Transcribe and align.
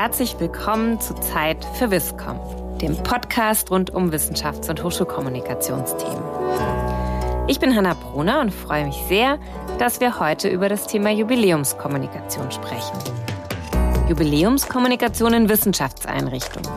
herzlich 0.00 0.38
willkommen 0.38 1.00
zu 1.00 1.12
Zeit 1.14 1.64
für 1.74 1.90
Wisscom, 1.90 2.38
dem 2.78 2.96
Podcast 3.02 3.72
rund 3.72 3.90
um 3.90 4.12
Wissenschafts- 4.12 4.70
und 4.70 4.84
Hochschulkommunikationsthemen. 4.84 6.22
Ich 7.48 7.58
bin 7.58 7.74
Hanna 7.74 7.94
Brunner 7.94 8.40
und 8.40 8.54
freue 8.54 8.84
mich 8.84 9.02
sehr, 9.08 9.40
dass 9.80 9.98
wir 9.98 10.20
heute 10.20 10.50
über 10.50 10.68
das 10.68 10.86
Thema 10.86 11.10
Jubiläumskommunikation 11.10 12.48
sprechen. 12.52 12.96
Jubiläumskommunikation 14.08 15.34
in 15.34 15.48
Wissenschaftseinrichtungen. 15.48 16.70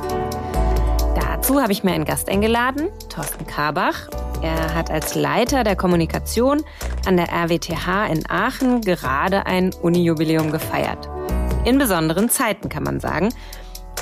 Dazu 1.13 1.61
habe 1.61 1.73
ich 1.73 1.83
mir 1.83 1.91
einen 1.91 2.05
Gast 2.05 2.27
eingeladen, 2.27 2.89
Thorsten 3.07 3.45
Karbach. 3.45 4.09
Er 4.41 4.73
hat 4.73 4.89
als 4.89 5.13
Leiter 5.13 5.63
der 5.63 5.75
Kommunikation 5.75 6.63
an 7.05 7.17
der 7.17 7.29
RWTH 7.29 8.07
in 8.11 8.27
Aachen 8.27 8.81
gerade 8.81 9.45
ein 9.45 9.75
Uni-Jubiläum 9.83 10.51
gefeiert. 10.51 11.10
In 11.63 11.77
besonderen 11.77 12.27
Zeiten, 12.27 12.69
kann 12.69 12.83
man 12.83 12.99
sagen. 12.99 13.29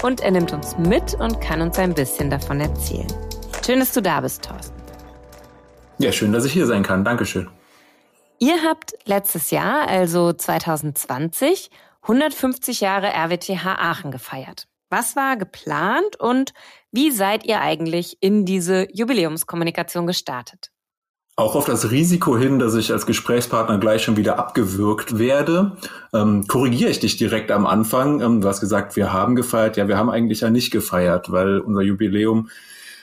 Und 0.01 0.21
er 0.21 0.31
nimmt 0.31 0.53
uns 0.53 0.77
mit 0.77 1.13
und 1.15 1.41
kann 1.41 1.61
uns 1.61 1.77
ein 1.77 1.93
bisschen 1.93 2.29
davon 2.29 2.61
erzählen. 2.61 3.07
Schön, 3.65 3.79
dass 3.79 3.91
du 3.91 4.01
da 4.01 4.21
bist, 4.21 4.45
Thorsten. 4.45 4.81
Ja, 5.97 6.13
schön, 6.13 6.31
dass 6.31 6.45
ich 6.45 6.53
hier 6.53 6.65
sein 6.65 6.83
kann. 6.83 7.03
Dankeschön. 7.03 7.49
Ihr 8.39 8.63
habt 8.63 8.93
letztes 9.03 9.51
Jahr, 9.51 9.89
also 9.89 10.31
2020, 10.31 11.69
150 12.03 12.79
Jahre 12.79 13.07
RWTH 13.07 13.65
Aachen 13.65 14.11
gefeiert. 14.11 14.67
Was 14.89 15.17
war 15.17 15.35
geplant 15.35 16.15
und 16.17 16.53
wie 16.93 17.11
seid 17.11 17.45
ihr 17.45 17.59
eigentlich 17.59 18.17
in 18.21 18.45
diese 18.45 18.87
Jubiläumskommunikation 18.93 20.07
gestartet? 20.07 20.71
Auch 21.39 21.55
auf 21.55 21.63
das 21.63 21.89
Risiko 21.89 22.37
hin, 22.37 22.59
dass 22.59 22.75
ich 22.75 22.91
als 22.91 23.05
Gesprächspartner 23.05 23.77
gleich 23.77 24.03
schon 24.03 24.17
wieder 24.17 24.37
abgewürgt 24.37 25.17
werde, 25.17 25.71
ähm, 26.11 26.45
korrigiere 26.47 26.89
ich 26.91 26.99
dich 26.99 27.15
direkt 27.15 27.49
am 27.51 27.65
Anfang. 27.65 28.19
Ähm, 28.19 28.41
du 28.41 28.47
hast 28.49 28.59
gesagt, 28.59 28.97
wir 28.97 29.13
haben 29.13 29.37
gefeiert. 29.37 29.77
Ja, 29.77 29.87
wir 29.87 29.97
haben 29.97 30.09
eigentlich 30.09 30.41
ja 30.41 30.49
nicht 30.49 30.69
gefeiert, 30.69 31.31
weil 31.31 31.59
unser 31.59 31.79
Jubiläum 31.79 32.49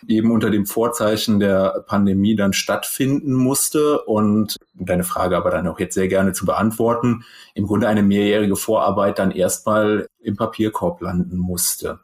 eben 0.06 0.32
unter 0.32 0.50
dem 0.50 0.66
Vorzeichen 0.66 1.40
der 1.40 1.82
Pandemie 1.86 2.36
dann 2.36 2.52
stattfinden 2.52 3.32
musste 3.32 4.02
und 4.02 4.58
deine 4.74 5.04
Frage 5.04 5.34
aber 5.34 5.50
dann 5.50 5.66
auch 5.66 5.80
jetzt 5.80 5.94
sehr 5.94 6.08
gerne 6.08 6.34
zu 6.34 6.44
beantworten, 6.44 7.24
im 7.54 7.66
Grunde 7.66 7.88
eine 7.88 8.02
mehrjährige 8.02 8.56
Vorarbeit 8.56 9.18
dann 9.18 9.30
erstmal 9.30 10.08
im 10.20 10.36
Papierkorb 10.36 11.00
landen 11.00 11.38
musste. 11.38 12.00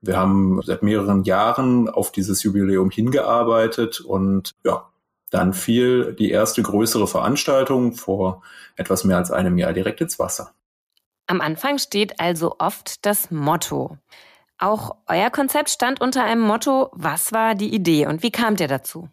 Wir 0.00 0.16
haben 0.16 0.60
seit 0.64 0.84
mehreren 0.84 1.24
Jahren 1.24 1.88
auf 1.88 2.12
dieses 2.12 2.44
Jubiläum 2.44 2.90
hingearbeitet 2.90 4.00
und 4.00 4.52
ja, 4.64 4.84
dann 5.30 5.52
fiel 5.52 6.14
die 6.14 6.30
erste 6.30 6.62
größere 6.62 7.06
Veranstaltung 7.06 7.92
vor 7.92 8.42
etwas 8.76 9.04
mehr 9.04 9.16
als 9.16 9.30
einem 9.30 9.58
Jahr 9.58 9.72
direkt 9.72 10.00
ins 10.00 10.18
Wasser. 10.18 10.52
Am 11.26 11.40
Anfang 11.40 11.78
steht 11.78 12.20
also 12.20 12.56
oft 12.58 13.04
das 13.04 13.30
Motto. 13.30 13.98
Auch 14.58 14.96
euer 15.06 15.30
Konzept 15.30 15.70
stand 15.70 16.00
unter 16.00 16.24
einem 16.24 16.42
Motto. 16.42 16.90
Was 16.94 17.32
war 17.32 17.54
die 17.54 17.74
Idee 17.74 18.06
und 18.06 18.22
wie 18.22 18.30
kamt 18.30 18.60
ihr 18.60 18.68
dazu? 18.68 19.08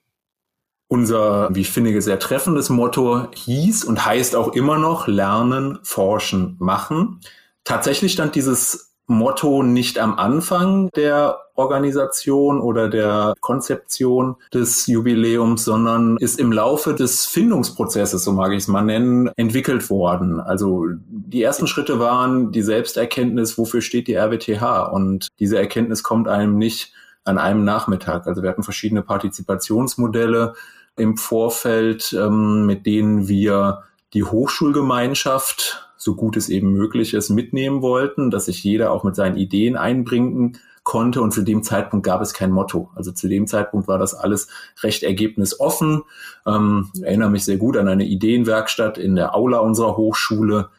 Unser, 0.87 1.53
wie 1.55 1.61
ich 1.61 1.71
finde, 1.71 1.99
sehr 2.01 2.19
treffendes 2.19 2.69
Motto 2.69 3.27
hieß 3.33 3.83
und 3.83 4.05
heißt 4.05 4.35
auch 4.35 4.49
immer 4.49 4.77
noch 4.77 5.07
Lernen, 5.07 5.79
Forschen, 5.81 6.55
Machen. 6.59 7.19
Tatsächlich 7.63 8.13
stand 8.13 8.35
dieses 8.35 8.92
Motto 9.13 9.63
nicht 9.63 9.99
am 9.99 10.17
Anfang 10.17 10.89
der 10.95 11.39
Organisation 11.55 12.59
oder 12.59 12.89
der 12.89 13.35
Konzeption 13.39 14.35
des 14.53 14.87
Jubiläums, 14.87 15.63
sondern 15.63 16.17
ist 16.17 16.39
im 16.39 16.51
Laufe 16.51 16.95
des 16.95 17.25
Findungsprozesses, 17.25 18.23
so 18.23 18.31
mag 18.31 18.51
ich 18.51 18.63
es 18.63 18.67
mal 18.67 18.81
nennen, 18.81 19.29
entwickelt 19.35 19.89
worden. 19.89 20.39
Also 20.39 20.85
die 21.07 21.43
ersten 21.43 21.67
Schritte 21.67 21.99
waren 21.99 22.51
die 22.51 22.63
Selbsterkenntnis, 22.63 23.57
wofür 23.57 23.81
steht 23.81 24.07
die 24.07 24.15
RWTH? 24.15 24.91
Und 24.91 25.27
diese 25.39 25.59
Erkenntnis 25.59 26.01
kommt 26.01 26.27
einem 26.27 26.57
nicht 26.57 26.93
an 27.23 27.37
einem 27.37 27.63
Nachmittag. 27.63 28.27
Also 28.27 28.41
wir 28.41 28.49
hatten 28.49 28.63
verschiedene 28.63 29.03
Partizipationsmodelle 29.03 30.53
im 30.95 31.17
Vorfeld, 31.17 32.13
ähm, 32.13 32.65
mit 32.65 32.85
denen 32.85 33.27
wir 33.27 33.83
die 34.13 34.23
Hochschulgemeinschaft 34.23 35.89
so 36.03 36.15
gut 36.15 36.37
es 36.37 36.49
eben 36.49 36.73
möglich 36.73 37.13
ist, 37.13 37.29
mitnehmen 37.29 37.81
wollten, 37.81 38.29
dass 38.29 38.45
sich 38.45 38.63
jeder 38.63 38.91
auch 38.91 39.03
mit 39.03 39.15
seinen 39.15 39.37
Ideen 39.37 39.77
einbringen 39.77 40.57
konnte. 40.83 41.21
Und 41.21 41.31
zu 41.31 41.41
dem 41.41 41.63
Zeitpunkt 41.63 42.05
gab 42.05 42.21
es 42.21 42.33
kein 42.33 42.51
Motto. 42.51 42.91
Also 42.95 43.11
zu 43.11 43.27
dem 43.27 43.47
Zeitpunkt 43.47 43.87
war 43.87 43.97
das 43.97 44.13
alles 44.13 44.47
recht 44.81 45.03
ergebnisoffen. 45.03 46.03
Ähm, 46.45 46.89
erinnere 47.01 47.29
mich 47.29 47.45
sehr 47.45 47.57
gut 47.57 47.77
an 47.77 47.87
eine 47.87 48.05
Ideenwerkstatt 48.05 48.97
in 48.97 49.15
der 49.15 49.35
Aula 49.35 49.59
unserer 49.59 49.97
Hochschule. 49.97 50.69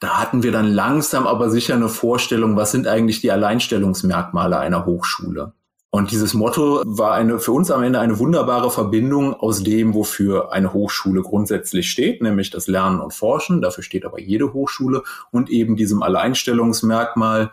Da 0.00 0.20
hatten 0.20 0.42
wir 0.42 0.52
dann 0.52 0.66
langsam 0.66 1.26
aber 1.26 1.50
sicher 1.50 1.74
eine 1.74 1.88
Vorstellung, 1.88 2.56
was 2.56 2.70
sind 2.70 2.86
eigentlich 2.86 3.20
die 3.20 3.32
Alleinstellungsmerkmale 3.32 4.58
einer 4.58 4.86
Hochschule. 4.86 5.52
Und 5.90 6.10
dieses 6.10 6.34
Motto 6.34 6.82
war 6.84 7.14
eine, 7.14 7.38
für 7.38 7.52
uns 7.52 7.70
am 7.70 7.82
Ende 7.82 7.98
eine 7.98 8.18
wunderbare 8.18 8.70
Verbindung 8.70 9.32
aus 9.32 9.62
dem, 9.62 9.94
wofür 9.94 10.52
eine 10.52 10.74
Hochschule 10.74 11.22
grundsätzlich 11.22 11.90
steht, 11.90 12.20
nämlich 12.20 12.50
das 12.50 12.66
Lernen 12.66 13.00
und 13.00 13.14
Forschen. 13.14 13.62
Dafür 13.62 13.82
steht 13.82 14.04
aber 14.04 14.20
jede 14.20 14.52
Hochschule 14.52 15.02
und 15.30 15.48
eben 15.48 15.76
diesem 15.76 16.02
Alleinstellungsmerkmal 16.02 17.52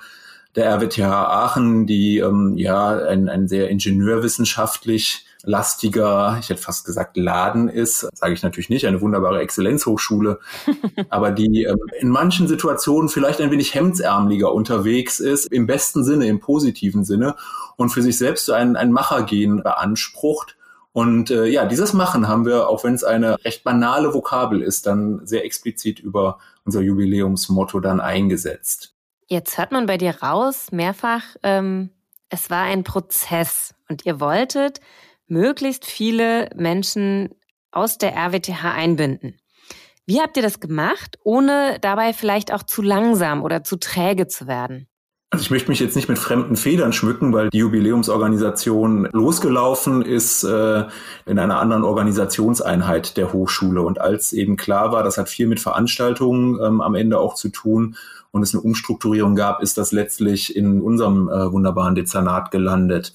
der 0.56 0.70
RWTH 0.70 1.04
Aachen, 1.04 1.86
die 1.86 2.20
ähm, 2.20 2.58
ja 2.58 2.90
ein, 2.90 3.30
ein 3.30 3.48
sehr 3.48 3.70
ingenieurwissenschaftlich 3.70 5.26
lastiger, 5.46 6.38
ich 6.40 6.50
hätte 6.50 6.62
fast 6.62 6.86
gesagt 6.86 7.18
Laden 7.18 7.70
ist, 7.70 8.08
sage 8.14 8.34
ich 8.34 8.44
natürlich 8.44 8.70
nicht, 8.70 8.86
eine 8.86 9.02
wunderbare 9.02 9.40
Exzellenzhochschule, 9.42 10.40
aber 11.10 11.32
die 11.32 11.64
ähm, 11.64 11.78
in 12.00 12.10
manchen 12.10 12.48
Situationen 12.48 13.10
vielleicht 13.10 13.42
ein 13.42 13.52
wenig 13.52 13.74
hemdsärmeliger 13.74 14.54
unterwegs 14.54 15.20
ist, 15.20 15.52
im 15.52 15.68
besten 15.68 16.04
Sinne, 16.04 16.28
im 16.28 16.40
positiven 16.40 17.04
Sinne 17.04 17.36
und 17.78 17.90
für 17.90 18.02
sich 18.02 18.18
selbst 18.18 18.46
so 18.46 18.54
ein, 18.54 18.76
ein 18.76 18.92
Machergehen 18.92 19.64
beansprucht. 19.64 20.58
Und 20.94 21.30
äh, 21.30 21.46
ja, 21.46 21.66
dieses 21.66 21.94
Machen 21.94 22.28
haben 22.28 22.46
wir, 22.46 22.70
auch 22.70 22.84
wenn 22.84 22.94
es 22.94 23.04
eine 23.04 23.44
recht 23.44 23.64
banale 23.64 24.14
Vokabel 24.14 24.62
ist, 24.62 24.88
dann 24.88 25.26
sehr 25.26 25.44
explizit 25.44 26.00
über 26.00 26.40
unser 26.64 26.82
Jubiläumsmotto 26.82 27.80
dann 27.80 28.00
eingesetzt. 28.00 28.94
Jetzt 29.28 29.58
hört 29.58 29.72
man 29.72 29.88
bei 29.88 29.98
dir 29.98 30.22
raus 30.22 30.68
mehrfach, 30.72 31.24
ähm, 31.44 31.90
es 32.30 32.50
war 32.50 32.64
ein 32.64 32.84
Prozess 32.84 33.74
und 33.90 34.06
ihr 34.06 34.20
wolltet 34.20 34.80
möglichst 35.28 35.86
viele 35.86 36.50
Menschen 36.56 37.30
aus 37.72 37.98
der 37.98 38.16
RWTH 38.16 38.64
einbinden. 38.64 39.38
Wie 40.06 40.22
habt 40.22 40.38
ihr 40.38 40.44
das 40.44 40.60
gemacht, 40.60 41.18
ohne 41.24 41.78
dabei 41.82 42.14
vielleicht 42.14 42.54
auch 42.54 42.64
zu 42.64 42.82
langsam 42.82 43.44
oder 43.44 43.64
zu 43.64 43.78
träge 43.78 44.28
zu 44.28 44.48
werden? 44.48 44.88
Also 45.32 45.44
ich 45.44 45.52
möchte 45.52 45.70
mich 45.70 45.80
jetzt 45.80 45.96
nicht 45.96 46.08
mit 46.08 46.20
fremden 46.20 46.56
Federn 46.56 46.94
schmücken, 46.94 47.34
weil 47.34 47.50
die 47.50 47.58
Jubiläumsorganisation 47.58 49.10
losgelaufen 49.12 50.04
ist 50.04 50.44
äh, 50.44 50.86
in 51.26 51.40
einer 51.40 51.60
anderen 51.60 51.84
Organisationseinheit 51.84 53.18
der 53.18 53.34
Hochschule. 53.34 53.82
Und 53.82 54.00
als 54.00 54.32
eben 54.32 54.56
klar 54.56 54.92
war, 54.92 55.04
das 55.04 55.18
hat 55.18 55.28
viel 55.28 55.48
mit 55.48 55.60
Veranstaltungen 55.60 56.60
ähm, 56.64 56.80
am 56.80 56.96
Ende 56.96 57.20
auch 57.20 57.34
zu 57.34 57.50
tun 57.50 57.98
und 58.32 58.44
es 58.44 58.54
eine 58.54 58.62
Umstrukturierung 58.62 59.36
gab, 59.36 59.62
ist 59.62 59.78
das 59.78 59.92
letztlich 59.92 60.56
in 60.56 60.82
unserem 60.82 61.28
äh, 61.28 61.52
wunderbaren 61.52 61.96
Dezernat 61.96 62.52
gelandet. 62.52 63.14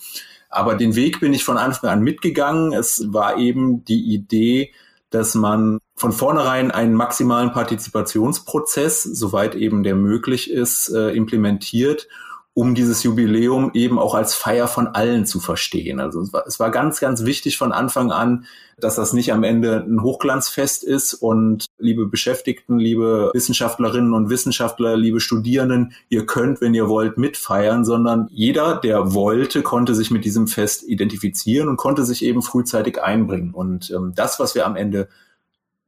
Aber 0.51 0.75
den 0.75 0.97
Weg 0.97 1.21
bin 1.21 1.33
ich 1.33 1.45
von 1.45 1.57
Anfang 1.57 1.91
an 1.91 2.03
mitgegangen. 2.03 2.73
Es 2.73 3.13
war 3.13 3.39
eben 3.39 3.85
die 3.85 4.13
Idee, 4.13 4.73
dass 5.11 5.35
man 5.35 5.79
von 5.97 6.13
vornherein 6.13 6.71
einen 6.71 6.95
maximalen 6.95 7.53
Partizipationsprozess, 7.53 9.03
soweit 9.03 9.55
eben 9.55 9.83
der 9.83 9.95
möglich 9.95 10.51
ist, 10.51 10.89
äh, 10.89 11.11
implementiert 11.11 12.09
um 12.53 12.75
dieses 12.75 13.03
Jubiläum 13.05 13.71
eben 13.75 13.99
auch 13.99 14.15
als 14.15 14.35
Feier 14.35 14.67
von 14.67 14.89
allen 14.89 15.25
zu 15.25 15.39
verstehen. 15.39 16.01
Also 16.01 16.21
es 16.21 16.33
war, 16.33 16.45
es 16.47 16.59
war 16.59 16.71
ganz, 16.71 16.99
ganz 16.99 17.25
wichtig 17.25 17.57
von 17.57 17.71
Anfang 17.71 18.11
an, 18.11 18.45
dass 18.79 18.97
das 18.97 19.13
nicht 19.13 19.33
am 19.33 19.45
Ende 19.45 19.85
ein 19.87 20.03
Hochglanzfest 20.03 20.83
ist 20.83 21.15
und 21.15 21.67
liebe 21.79 22.07
Beschäftigten, 22.07 22.79
liebe 22.79 23.31
Wissenschaftlerinnen 23.35 24.15
und 24.15 24.31
Wissenschaftler, 24.31 24.97
liebe 24.97 25.21
Studierenden, 25.21 25.93
ihr 26.09 26.27
könnt, 26.27 26.61
wenn 26.61 26.75
ihr 26.75 26.89
wollt, 26.89 27.19
mitfeiern, 27.19 27.85
sondern 27.85 28.27
jeder, 28.31 28.77
der 28.77 29.15
wollte, 29.15 29.63
konnte 29.63 29.95
sich 29.95 30.11
mit 30.11 30.25
diesem 30.25 30.49
Fest 30.49 30.83
identifizieren 30.89 31.69
und 31.69 31.77
konnte 31.77 32.05
sich 32.05 32.25
eben 32.25 32.43
frühzeitig 32.43 33.01
einbringen. 33.01 33.55
Und 33.55 33.91
ähm, 33.91 34.13
das, 34.17 34.41
was 34.41 34.55
wir 34.55 34.67
am 34.67 34.77
Ende 34.77 35.09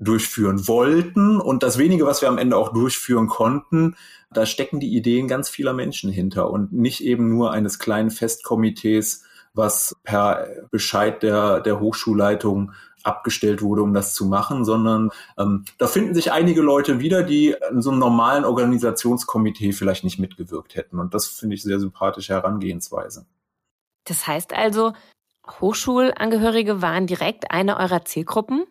durchführen 0.04 0.66
wollten 0.68 1.40
und 1.40 1.62
das 1.62 1.78
wenige, 1.78 2.06
was 2.06 2.22
wir 2.22 2.28
am 2.28 2.38
Ende 2.38 2.56
auch 2.56 2.72
durchführen 2.72 3.28
konnten, 3.28 3.96
da 4.32 4.46
stecken 4.46 4.80
die 4.80 4.96
Ideen 4.96 5.28
ganz 5.28 5.48
vieler 5.48 5.72
Menschen 5.72 6.10
hinter 6.10 6.50
und 6.50 6.72
nicht 6.72 7.02
eben 7.02 7.28
nur 7.28 7.52
eines 7.52 7.78
kleinen 7.78 8.10
Festkomitees, 8.10 9.24
was 9.54 9.96
per 10.02 10.46
Bescheid 10.70 11.22
der, 11.22 11.60
der 11.60 11.80
Hochschulleitung 11.80 12.72
abgestellt 13.02 13.62
wurde, 13.62 13.82
um 13.82 13.94
das 13.94 14.14
zu 14.14 14.26
machen, 14.26 14.64
sondern 14.64 15.10
ähm, 15.36 15.64
da 15.78 15.86
finden 15.86 16.14
sich 16.14 16.32
einige 16.32 16.62
Leute 16.62 17.00
wieder, 17.00 17.22
die 17.22 17.54
in 17.70 17.82
so 17.82 17.90
einem 17.90 17.98
normalen 17.98 18.44
Organisationskomitee 18.44 19.72
vielleicht 19.72 20.04
nicht 20.04 20.18
mitgewirkt 20.18 20.76
hätten. 20.76 20.98
Und 20.98 21.12
das 21.12 21.26
finde 21.26 21.56
ich 21.56 21.62
sehr 21.62 21.80
sympathische 21.80 22.32
Herangehensweise. 22.32 23.26
Das 24.04 24.26
heißt 24.26 24.54
also, 24.54 24.92
Hochschulangehörige 25.60 26.80
waren 26.80 27.06
direkt 27.06 27.50
eine 27.50 27.78
eurer 27.78 28.04
Zielgruppen? 28.04 28.64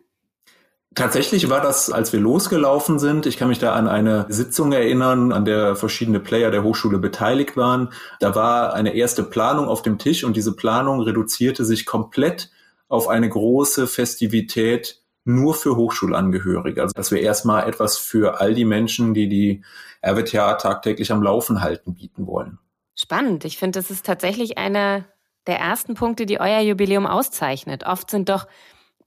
Tatsächlich 0.94 1.50
war 1.50 1.62
das, 1.62 1.90
als 1.90 2.12
wir 2.12 2.20
losgelaufen 2.20 3.00
sind, 3.00 3.26
ich 3.26 3.38
kann 3.38 3.48
mich 3.48 3.60
da 3.60 3.74
an 3.74 3.88
eine 3.88 4.26
Sitzung 4.28 4.74
erinnern, 4.74 5.32
an 5.32 5.46
der 5.46 5.78
verschiedene 5.78 6.20
Player 6.20 6.52
der 6.52 6.64
Hochschule 6.64 7.00
beteiligt 7.00 7.56
waren. 7.56 7.94
Da 8.20 8.36
war 8.36 8.74
eine 8.74 8.94
erste 8.94 9.24
Planung 9.24 9.70
auf 9.70 9.82
dem 9.82 10.00
Tisch 10.00 10.26
und 10.26 10.36
diese 10.36 10.54
Planung 10.54 11.00
reduzierte 11.00 11.64
sich 11.64 11.86
komplett 11.86 12.52
auf 12.90 13.08
eine 13.08 13.30
große 13.30 13.88
Festivität 13.88 15.02
nur 15.24 15.54
für 15.54 15.78
Hochschulangehörige. 15.78 16.82
Also 16.82 16.94
dass 16.94 17.12
wir 17.12 17.22
erstmal 17.22 17.70
etwas 17.70 17.98
für 17.98 18.42
all 18.42 18.54
die 18.54 18.66
Menschen, 18.66 19.14
die 19.14 19.30
die 19.30 19.64
RWTH 20.06 20.58
tagtäglich 20.58 21.14
am 21.14 21.24
Laufen 21.24 21.62
halten, 21.62 21.94
bieten 21.94 22.28
wollen. 22.28 22.60
Spannend. 22.96 23.46
Ich 23.46 23.58
finde, 23.58 23.80
das 23.80 23.92
ist 23.92 24.06
tatsächlich 24.06 24.58
einer 24.58 25.06
der 25.48 25.58
ersten 25.60 25.94
Punkte, 25.94 26.26
die 26.26 26.42
euer 26.42 26.60
Jubiläum 26.60 27.08
auszeichnet. 27.08 27.86
Oft 27.86 28.12
sind 28.12 28.28
doch 28.28 28.46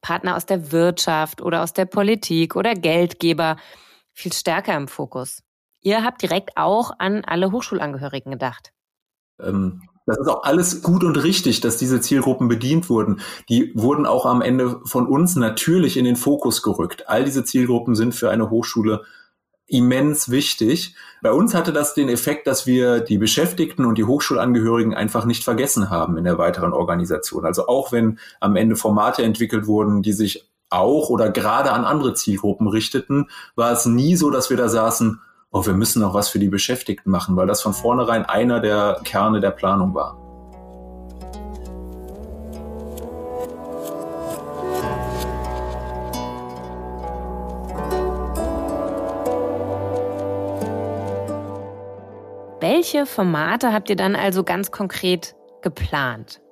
Partner 0.05 0.37
aus 0.37 0.45
der 0.45 0.71
Wirtschaft 0.71 1.41
oder 1.41 1.63
aus 1.63 1.73
der 1.73 1.87
Politik 1.87 2.57
oder 2.57 2.75
Geldgeber 2.75 3.57
viel 4.13 4.35
stärker 4.35 4.77
im 4.77 4.87
Fokus. 4.87 5.43
Ihr 5.81 6.05
habt 6.05 6.21
direkt 6.21 6.51
auch 6.57 6.93
an 6.99 7.25
alle 7.25 7.51
Hochschulangehörigen 7.51 8.31
gedacht. 8.31 8.73
Ähm, 9.41 9.81
das 10.05 10.19
ist 10.19 10.29
auch 10.29 10.43
alles 10.45 10.83
gut 10.83 11.05
und 11.05 11.17
richtig, 11.17 11.63
dass 11.63 11.79
diese 11.79 12.03
Zielgruppen 12.03 12.49
bedient 12.49 12.91
wurden. 12.91 13.21
Die 13.49 13.73
wurden 13.75 14.05
auch 14.05 14.27
am 14.27 14.43
Ende 14.43 14.81
von 14.85 15.07
uns 15.07 15.37
natürlich 15.37 15.97
in 15.97 16.05
den 16.05 16.17
Fokus 16.17 16.63
gerückt. 16.63 17.09
All 17.09 17.25
diese 17.25 17.43
Zielgruppen 17.43 17.95
sind 17.95 18.15
für 18.15 18.29
eine 18.29 18.51
Hochschule 18.51 19.05
immens 19.67 20.31
wichtig. 20.31 20.95
Bei 21.23 21.33
uns 21.33 21.55
hatte 21.55 21.73
das 21.73 21.95
den 21.95 22.09
Effekt, 22.09 22.47
dass 22.47 22.67
wir 22.67 23.01
die 23.01 23.19
Beschäftigten 23.19 23.85
und 23.87 23.97
die 23.97 24.05
Hochschulangehörigen 24.05 24.95
einfach 24.95 25.25
nicht 25.25 25.43
vergessen 25.43 25.91
haben 25.91 26.19
in 26.19 26.25
der 26.25 26.39
weiteren 26.39 26.73
Organisation. 26.73 27.47
Also 27.47 27.67
auch 27.67 27.93
wenn 27.93 28.19
am 28.41 28.57
Ende 28.57 28.77
Formate 28.77 29.23
entwickelt 29.23 29.67
wurden, 29.67 30.03
die 30.03 30.13
sich 30.13 30.49
auch 30.71 31.09
oder 31.09 31.31
gerade 31.31 31.73
an 31.73 31.85
andere 31.85 32.15
Zielgruppen 32.15 32.69
richteten, 32.69 33.29
war 33.55 33.73
es 33.73 33.87
nie 33.87 34.17
so, 34.17 34.31
dass 34.31 34.51
wir 34.51 34.57
da 34.57 34.69
saßen, 34.69 35.21
oh, 35.51 35.65
wir 35.65 35.75
müssen 35.75 36.03
noch 36.03 36.15
was 36.15 36.29
für 36.29 36.39
die 36.39 36.49
Beschäftigten 36.49 37.11
machen, 37.11 37.37
weil 37.37 37.47
das 37.47 37.63
von 37.63 37.75
vornherein 37.75 38.25
einer 38.25 38.61
der 38.61 39.01
Kerne 39.05 39.41
der 39.41 39.53
Planung 39.53 39.95
war. 39.95 40.24
Welche 52.85 53.07
Formate 53.07 53.73
habt 53.73 53.89
ihr 53.89 53.97
dann 53.97 54.15
also 54.15 54.45
ganz 54.45 54.71
konkret 54.71 55.35
geplant? 55.63 56.43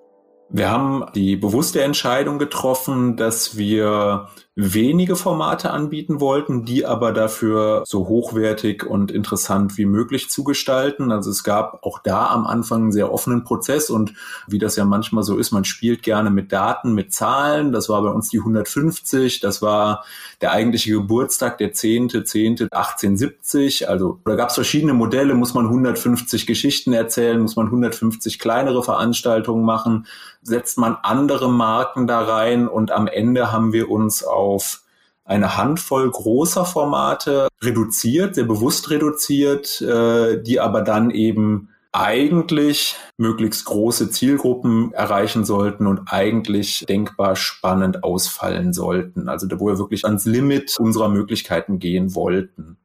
Wir 0.49 0.71
haben 0.71 1.05
die 1.15 1.37
bewusste 1.37 1.83
Entscheidung 1.83 2.39
getroffen, 2.39 3.19
dass 3.19 3.59
wir 3.59 4.29
wenige 4.55 5.17
Formate 5.17 5.71
anbieten 5.71 6.21
wollten, 6.21 6.67
die 6.67 6.85
aber 6.85 7.13
dafür 7.13 7.85
so 7.87 8.07
hochwertig 8.09 8.85
und 8.85 9.11
interessant 9.11 9.79
wie 9.79 9.87
möglich 9.87 10.29
zu 10.29 10.45
gestalten. 10.45 11.11
Also 11.11 11.31
es 11.31 11.43
gab 11.43 11.83
auch 11.83 12.01
da 12.01 12.27
am 12.27 12.47
Anfang 12.47 12.83
einen 12.83 12.93
sehr 12.93 13.11
offenen 13.11 13.45
Prozess 13.45 13.89
und 13.89 14.13
wie 14.47 14.59
das 14.59 14.77
ja 14.77 14.85
manchmal 14.85 15.23
so 15.23 15.39
ist, 15.39 15.53
man 15.53 15.65
spielt 15.65 16.03
gerne 16.03 16.29
mit 16.29 16.53
Daten, 16.53 16.93
mit 16.93 17.15
Zahlen. 17.15 17.73
Das 17.73 17.89
war 17.89 18.03
bei 18.03 18.11
uns 18.11 18.29
die 18.29 18.41
150, 18.41 19.41
das 19.41 19.63
war 19.63 20.05
der 20.43 20.53
eigentliche 20.53 20.93
Geburtstag, 20.93 21.57
der 21.57 21.73
10. 21.73 22.11
10. 22.27 22.69
1870. 22.71 23.89
Also 23.89 24.19
da 24.27 24.35
gab 24.35 24.51
es 24.51 24.55
verschiedene 24.55 24.93
Modelle, 24.93 25.35
muss 25.35 25.55
man 25.55 25.65
150 25.65 26.47
Geschichten 26.47 26.93
erzählen, 26.93 27.41
muss 27.41 27.57
man 27.57 27.67
150 27.67 28.39
kleinere 28.39 28.83
Veranstaltungen 28.83 29.65
machen, 29.65 30.07
setzt 30.43 30.77
man 30.77 30.99
andere 31.03 31.49
Marken 31.49 32.07
da 32.07 32.21
rein 32.21 32.69
und 32.69 32.91
am 32.91 33.07
Ende 33.07 33.51
haben 33.51 33.73
wir 33.73 33.89
uns 33.89 34.25
auch 34.25 34.42
auf 34.43 34.83
eine 35.25 35.57
Handvoll 35.57 36.11
großer 36.11 36.65
Formate 36.65 37.49
reduziert, 37.63 38.35
sehr 38.35 38.45
bewusst 38.45 38.91
reduziert, 38.91 39.81
äh, 39.81 40.43
die 40.43 40.61
aber 40.61 40.83
dann 40.83 41.11
eben 41.11 41.69
eigentlich 41.93 42.97
möglichst 43.19 43.67
große 43.67 44.11
Zielgruppen 44.11 44.93
erreichen 44.95 45.45
sollten 45.45 45.87
und 45.87 46.01
eigentlich 46.07 46.85
denkbar 46.89 47.37
spannend 47.37 48.03
ausfallen 48.03 48.73
sollten. 48.73 49.29
Also 49.29 49.47
wo 49.61 49.67
wir 49.67 49.79
wirklich 49.79 50.05
ans 50.05 50.25
Limit 50.25 50.77
unserer 50.79 51.11
Möglichkeiten 51.11 51.79
gehen 51.79 52.15
wollten. 52.15 52.79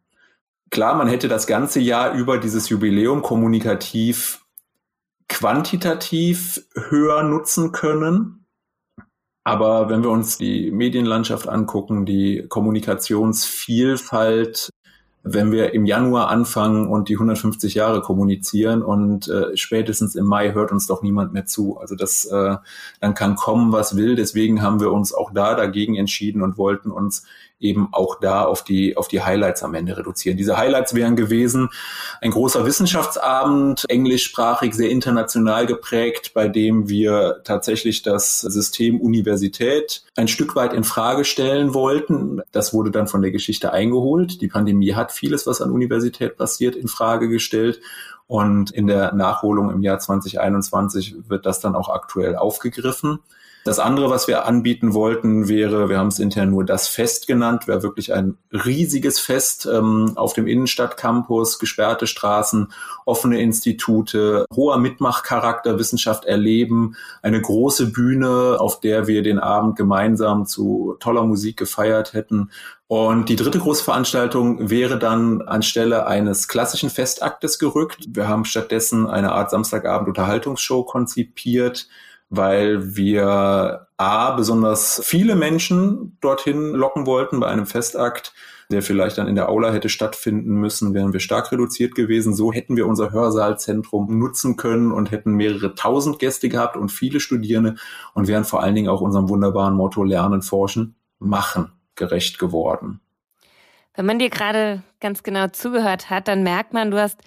Klar, 0.69 0.95
man 0.95 1.07
hätte 1.07 1.29
das 1.29 1.47
ganze 1.47 1.79
Jahr 1.79 2.13
über 2.13 2.37
dieses 2.37 2.67
Jubiläum 2.67 3.21
kommunikativ 3.21 4.41
quantitativ 5.29 6.61
höher 6.89 7.23
nutzen 7.23 7.71
können. 7.71 8.36
Aber 9.47 9.87
wenn 9.87 10.03
wir 10.03 10.09
uns 10.09 10.37
die 10.37 10.71
Medienlandschaft 10.71 11.47
angucken, 11.47 12.05
die 12.05 12.45
Kommunikationsvielfalt, 12.49 14.71
wenn 15.23 15.53
wir 15.53 15.73
im 15.73 15.85
Januar 15.85 16.27
anfangen 16.27 16.85
und 16.85 17.07
die 17.07 17.13
150 17.13 17.73
Jahre 17.73 18.01
kommunizieren 18.01 18.83
und 18.83 19.29
äh, 19.29 19.55
spätestens 19.55 20.15
im 20.15 20.25
Mai 20.25 20.51
hört 20.51 20.73
uns 20.73 20.85
doch 20.85 21.01
niemand 21.01 21.31
mehr 21.31 21.45
zu. 21.45 21.77
Also 21.77 21.95
das 21.95 22.25
äh, 22.25 22.57
dann 22.99 23.13
kann 23.13 23.37
kommen, 23.37 23.71
was 23.71 23.95
will. 23.95 24.17
Deswegen 24.17 24.61
haben 24.61 24.81
wir 24.81 24.91
uns 24.91 25.13
auch 25.13 25.31
da 25.31 25.55
dagegen 25.55 25.95
entschieden 25.95 26.41
und 26.41 26.57
wollten 26.57 26.91
uns 26.91 27.25
eben 27.59 27.89
auch 27.91 28.19
da 28.19 28.43
auf 28.43 28.63
die, 28.63 28.97
auf 28.97 29.07
die 29.07 29.21
Highlights 29.21 29.63
am 29.63 29.73
Ende 29.73 29.97
reduzieren. 29.97 30.37
Diese 30.37 30.57
Highlights 30.57 30.93
wären 30.93 31.15
gewesen 31.15 31.69
ein 32.21 32.31
großer 32.31 32.65
Wissenschaftsabend, 32.65 33.85
englischsprachig, 33.89 34.73
sehr 34.73 34.89
international 34.89 35.65
geprägt, 35.65 36.33
bei 36.33 36.47
dem 36.47 36.87
wir 36.87 37.41
tatsächlich 37.43 38.03
das 38.03 38.41
System 38.41 39.01
Universität 39.01 40.03
ein 40.15 40.27
Stück 40.27 40.55
weit 40.55 40.73
in 40.73 40.83
Frage 40.83 41.25
stellen 41.25 41.73
wollten. 41.73 42.41
Das 42.51 42.73
wurde 42.73 42.91
dann 42.91 43.07
von 43.07 43.21
der 43.21 43.31
Geschichte 43.31 43.73
eingeholt. 43.73 44.41
Die 44.41 44.47
Pandemie 44.47 44.93
hat 44.93 45.11
vieles, 45.11 45.47
was 45.47 45.61
an 45.61 45.71
Universität 45.71 46.37
passiert, 46.37 46.75
in 46.75 46.87
Frage 46.87 47.27
gestellt. 47.29 47.79
Und 48.27 48.71
in 48.71 48.87
der 48.87 49.13
Nachholung 49.13 49.71
im 49.71 49.81
Jahr 49.81 49.99
2021 49.99 51.15
wird 51.29 51.45
das 51.45 51.61
dann 51.61 51.75
auch 51.75 51.87
aktuell 51.87 52.35
aufgegriffen. 52.35 53.19
Das 53.67 53.79
andere, 53.79 54.09
was 54.09 54.29
wir 54.29 54.45
anbieten 54.45 54.93
wollten, 54.93 55.49
wäre, 55.49 55.89
wir 55.89 55.97
haben 55.97 56.07
es 56.07 56.19
intern 56.19 56.51
nur 56.51 56.63
das 56.63 56.87
Fest 56.87 57.27
genannt, 57.27 57.67
wäre 57.67 57.83
wirklich 57.83 58.13
ein 58.13 58.37
riesiges 58.53 59.19
Fest 59.19 59.67
ähm, 59.69 60.13
auf 60.15 60.31
dem 60.31 60.47
Innenstadtcampus, 60.47 61.59
gesperrte 61.59 62.07
Straßen, 62.07 62.71
offene 63.05 63.41
Institute, 63.41 64.45
hoher 64.55 64.77
Mitmachcharakter, 64.77 65.77
Wissenschaft 65.77 66.23
erleben, 66.23 66.95
eine 67.21 67.41
große 67.41 67.91
Bühne, 67.91 68.55
auf 68.57 68.79
der 68.79 69.05
wir 69.05 69.21
den 69.21 69.37
Abend 69.37 69.75
gemeinsam 69.75 70.45
zu 70.45 70.95
toller 71.01 71.25
Musik 71.25 71.57
gefeiert 71.57 72.13
hätten. 72.13 72.51
Und 72.87 73.27
die 73.27 73.35
dritte 73.35 73.59
große 73.59 73.83
Veranstaltung 73.83 74.69
wäre 74.69 74.97
dann 74.97 75.41
anstelle 75.41 76.07
eines 76.07 76.47
klassischen 76.47 76.89
Festaktes 76.89 77.59
gerückt. 77.59 78.05
Wir 78.07 78.29
haben 78.29 78.45
stattdessen 78.45 79.07
eine 79.07 79.33
Art 79.33 79.49
Samstagabend-Unterhaltungsshow 79.51 80.85
konzipiert, 80.85 81.89
weil 82.29 82.95
wir 82.95 83.87
A, 83.97 84.31
besonders 84.31 85.01
viele 85.03 85.35
Menschen 85.35 86.17
dorthin 86.21 86.73
locken 86.73 87.05
wollten 87.05 87.39
bei 87.39 87.47
einem 87.47 87.65
Festakt, 87.65 88.33
der 88.69 88.81
vielleicht 88.81 89.17
dann 89.17 89.27
in 89.27 89.35
der 89.35 89.49
Aula 89.49 89.71
hätte 89.71 89.87
stattfinden 89.87 90.55
müssen, 90.55 90.93
wären 90.93 91.13
wir 91.13 91.21
stark 91.21 91.51
reduziert 91.51 91.95
gewesen. 91.95 92.33
So 92.33 92.51
hätten 92.51 92.75
wir 92.75 92.85
unser 92.85 93.11
Hörsaalzentrum 93.11 94.19
nutzen 94.19 94.57
können 94.57 94.91
und 94.91 95.09
hätten 95.09 95.33
mehrere 95.33 95.73
tausend 95.73 96.19
Gäste 96.19 96.49
gehabt 96.49 96.75
und 96.75 96.89
viele 96.89 97.19
Studierende 97.19 97.75
und 98.13 98.27
wären 98.27 98.43
vor 98.43 98.61
allen 98.61 98.75
Dingen 98.75 98.89
auch 98.89 99.01
unserem 99.01 99.29
wunderbaren 99.29 99.73
Motto 99.73 100.03
Lernen, 100.03 100.41
Forschen, 100.41 100.95
Machen 101.19 101.71
gerecht 101.95 102.39
geworden. 102.39 102.99
Wenn 103.95 104.05
man 104.05 104.19
dir 104.19 104.29
gerade 104.29 104.83
ganz 104.99 105.23
genau 105.23 105.47
zugehört 105.47 106.11
hat, 106.11 106.27
dann 106.27 106.43
merkt 106.43 106.73
man, 106.73 106.91
du 106.91 106.99
hast 107.01 107.19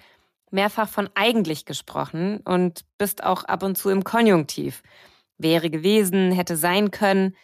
mehrfach 0.51 0.89
von 0.89 1.09
eigentlich 1.15 1.65
gesprochen 1.65 2.41
und 2.41 2.85
bist 2.97 3.23
auch 3.23 3.43
ab 3.43 3.63
und 3.63 3.77
zu 3.77 3.89
im 3.89 4.03
Konjunktiv. 4.03 4.83
Wäre 5.37 5.69
gewesen, 5.69 6.31
hätte 6.31 6.55
sein 6.55 6.91
können. 6.91 7.35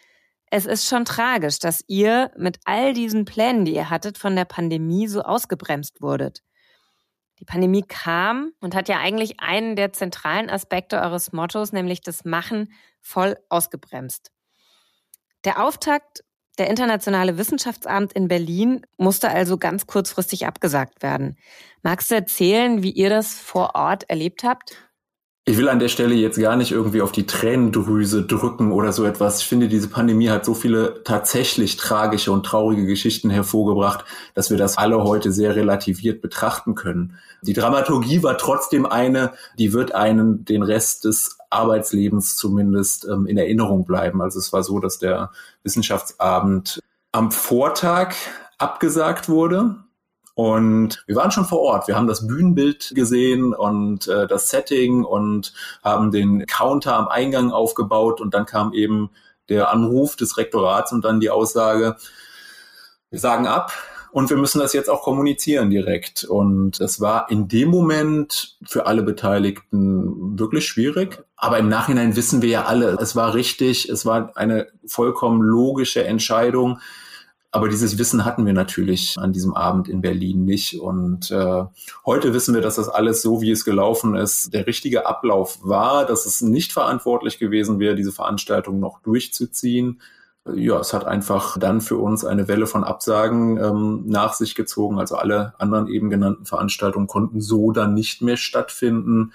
Es 0.50 0.66
ist 0.66 0.88
schon 0.88 1.04
tragisch, 1.04 1.58
dass 1.58 1.84
ihr 1.88 2.30
mit 2.36 2.58
all 2.64 2.92
diesen 2.92 3.24
Plänen, 3.24 3.64
die 3.64 3.74
ihr 3.74 3.90
hattet, 3.90 4.18
von 4.18 4.36
der 4.36 4.44
Pandemie 4.44 5.08
so 5.08 5.22
ausgebremst 5.22 6.00
wurdet. 6.00 6.42
Die 7.38 7.44
Pandemie 7.44 7.82
kam 7.82 8.52
und 8.60 8.74
hat 8.74 8.88
ja 8.88 8.98
eigentlich 8.98 9.40
einen 9.40 9.76
der 9.76 9.92
zentralen 9.92 10.50
Aspekte 10.50 11.00
eures 11.00 11.32
Mottos, 11.32 11.72
nämlich 11.72 12.00
das 12.00 12.24
Machen, 12.24 12.72
voll 13.00 13.36
ausgebremst. 13.48 14.32
Der 15.44 15.64
Auftakt 15.64 16.24
der 16.58 16.68
Internationale 16.68 17.38
Wissenschaftsabend 17.38 18.12
in 18.12 18.28
Berlin 18.28 18.82
musste 18.96 19.30
also 19.30 19.58
ganz 19.58 19.86
kurzfristig 19.86 20.46
abgesagt 20.46 21.02
werden. 21.02 21.36
Magst 21.82 22.10
du 22.10 22.16
erzählen, 22.16 22.82
wie 22.82 22.90
ihr 22.90 23.10
das 23.10 23.34
vor 23.34 23.74
Ort 23.74 24.10
erlebt 24.10 24.42
habt? 24.44 24.87
Ich 25.48 25.56
will 25.56 25.70
an 25.70 25.78
der 25.78 25.88
Stelle 25.88 26.14
jetzt 26.14 26.38
gar 26.38 26.56
nicht 26.56 26.72
irgendwie 26.72 27.00
auf 27.00 27.10
die 27.10 27.24
Tränendrüse 27.24 28.22
drücken 28.22 28.70
oder 28.70 28.92
so 28.92 29.06
etwas. 29.06 29.40
Ich 29.40 29.46
finde, 29.46 29.66
diese 29.66 29.88
Pandemie 29.88 30.28
hat 30.28 30.44
so 30.44 30.52
viele 30.52 31.02
tatsächlich 31.04 31.78
tragische 31.78 32.32
und 32.32 32.44
traurige 32.44 32.84
Geschichten 32.84 33.30
hervorgebracht, 33.30 34.04
dass 34.34 34.50
wir 34.50 34.58
das 34.58 34.76
alle 34.76 35.02
heute 35.04 35.32
sehr 35.32 35.56
relativiert 35.56 36.20
betrachten 36.20 36.74
können. 36.74 37.14
Die 37.40 37.54
Dramaturgie 37.54 38.22
war 38.22 38.36
trotzdem 38.36 38.84
eine, 38.84 39.32
die 39.58 39.72
wird 39.72 39.94
einen 39.94 40.44
den 40.44 40.62
Rest 40.62 41.06
des 41.06 41.38
Arbeitslebens 41.48 42.36
zumindest 42.36 43.06
ähm, 43.10 43.24
in 43.24 43.38
Erinnerung 43.38 43.86
bleiben. 43.86 44.20
Also 44.20 44.40
es 44.40 44.52
war 44.52 44.62
so, 44.62 44.80
dass 44.80 44.98
der 44.98 45.30
Wissenschaftsabend 45.62 46.82
am 47.12 47.32
Vortag 47.32 48.12
abgesagt 48.58 49.30
wurde. 49.30 49.76
Und 50.38 51.02
wir 51.08 51.16
waren 51.16 51.32
schon 51.32 51.46
vor 51.46 51.58
Ort. 51.58 51.88
Wir 51.88 51.96
haben 51.96 52.06
das 52.06 52.28
Bühnenbild 52.28 52.92
gesehen 52.94 53.52
und 53.52 54.06
äh, 54.06 54.28
das 54.28 54.50
Setting 54.50 55.02
und 55.02 55.52
haben 55.82 56.12
den 56.12 56.46
Counter 56.46 56.94
am 56.94 57.08
Eingang 57.08 57.50
aufgebaut. 57.50 58.20
Und 58.20 58.34
dann 58.34 58.46
kam 58.46 58.72
eben 58.72 59.10
der 59.48 59.72
Anruf 59.72 60.14
des 60.14 60.36
Rektorats 60.36 60.92
und 60.92 61.04
dann 61.04 61.18
die 61.18 61.30
Aussage, 61.30 61.96
wir 63.10 63.18
sagen 63.18 63.48
ab 63.48 63.72
und 64.12 64.30
wir 64.30 64.36
müssen 64.36 64.60
das 64.60 64.74
jetzt 64.74 64.88
auch 64.88 65.02
kommunizieren 65.02 65.70
direkt. 65.70 66.22
Und 66.22 66.80
es 66.80 67.00
war 67.00 67.28
in 67.32 67.48
dem 67.48 67.68
Moment 67.68 68.58
für 68.64 68.86
alle 68.86 69.02
Beteiligten 69.02 70.38
wirklich 70.38 70.68
schwierig. 70.68 71.20
Aber 71.34 71.58
im 71.58 71.68
Nachhinein 71.68 72.14
wissen 72.14 72.42
wir 72.42 72.48
ja 72.48 72.64
alle, 72.66 72.96
es 73.00 73.16
war 73.16 73.34
richtig, 73.34 73.88
es 73.88 74.06
war 74.06 74.36
eine 74.36 74.68
vollkommen 74.86 75.42
logische 75.42 76.04
Entscheidung. 76.04 76.78
Aber 77.50 77.68
dieses 77.68 77.96
Wissen 77.96 78.26
hatten 78.26 78.44
wir 78.44 78.52
natürlich 78.52 79.16
an 79.18 79.32
diesem 79.32 79.54
Abend 79.54 79.88
in 79.88 80.02
Berlin 80.02 80.44
nicht. 80.44 80.80
Und 80.80 81.30
äh, 81.30 81.64
heute 82.04 82.34
wissen 82.34 82.54
wir, 82.54 82.60
dass 82.60 82.76
das 82.76 82.90
alles 82.90 83.22
so, 83.22 83.40
wie 83.40 83.50
es 83.50 83.64
gelaufen 83.64 84.14
ist, 84.14 84.52
der 84.52 84.66
richtige 84.66 85.06
Ablauf 85.06 85.58
war, 85.62 86.04
dass 86.04 86.26
es 86.26 86.42
nicht 86.42 86.72
verantwortlich 86.72 87.38
gewesen 87.38 87.78
wäre, 87.78 87.94
diese 87.94 88.12
Veranstaltung 88.12 88.80
noch 88.80 89.00
durchzuziehen. 89.00 90.02
Ja, 90.54 90.78
es 90.78 90.92
hat 90.92 91.06
einfach 91.06 91.58
dann 91.58 91.80
für 91.80 91.96
uns 91.96 92.24
eine 92.24 92.48
Welle 92.48 92.66
von 92.66 92.84
Absagen 92.84 93.56
ähm, 93.58 94.04
nach 94.06 94.34
sich 94.34 94.54
gezogen. 94.54 94.98
Also 94.98 95.16
alle 95.16 95.54
anderen 95.58 95.88
eben 95.88 96.10
genannten 96.10 96.44
Veranstaltungen 96.44 97.06
konnten 97.06 97.40
so 97.40 97.72
dann 97.72 97.94
nicht 97.94 98.20
mehr 98.20 98.36
stattfinden. 98.36 99.32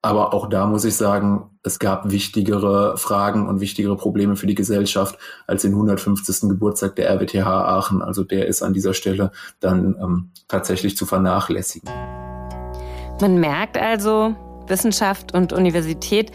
Aber 0.00 0.32
auch 0.32 0.48
da 0.48 0.66
muss 0.66 0.84
ich 0.84 0.96
sagen, 0.96 1.51
es 1.62 1.78
gab 1.78 2.10
wichtigere 2.10 2.96
Fragen 2.96 3.48
und 3.48 3.60
wichtigere 3.60 3.96
Probleme 3.96 4.36
für 4.36 4.46
die 4.46 4.54
Gesellschaft 4.54 5.18
als 5.46 5.62
den 5.62 5.72
150. 5.72 6.48
Geburtstag 6.48 6.96
der 6.96 7.10
RWTH 7.10 7.46
Aachen. 7.46 8.02
Also 8.02 8.24
der 8.24 8.46
ist 8.46 8.62
an 8.62 8.72
dieser 8.72 8.94
Stelle 8.94 9.30
dann 9.60 9.96
ähm, 10.00 10.30
tatsächlich 10.48 10.96
zu 10.96 11.06
vernachlässigen. 11.06 11.88
Man 13.20 13.38
merkt 13.38 13.78
also, 13.78 14.34
Wissenschaft 14.66 15.34
und 15.34 15.52
Universität 15.52 16.32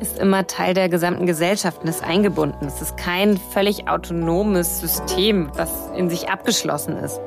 ist 0.00 0.18
immer 0.18 0.46
Teil 0.46 0.74
der 0.74 0.88
gesamten 0.88 1.26
Gesellschaft 1.26 1.82
und 1.82 1.88
ist 1.88 2.02
eingebunden. 2.02 2.66
Es 2.66 2.80
ist 2.82 2.96
kein 2.96 3.36
völlig 3.36 3.88
autonomes 3.88 4.80
System, 4.80 5.50
was 5.54 5.70
in 5.96 6.08
sich 6.08 6.28
abgeschlossen 6.28 6.96
ist. 6.96 7.20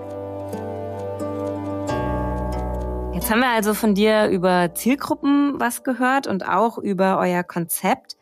Jetzt 3.21 3.29
haben 3.29 3.41
wir 3.41 3.51
also 3.51 3.75
von 3.75 3.93
dir 3.93 4.29
über 4.29 4.73
Zielgruppen 4.73 5.59
was 5.59 5.83
gehört 5.83 6.25
und 6.25 6.43
auch 6.47 6.79
über 6.79 7.19
euer 7.19 7.43
Konzept. 7.43 8.17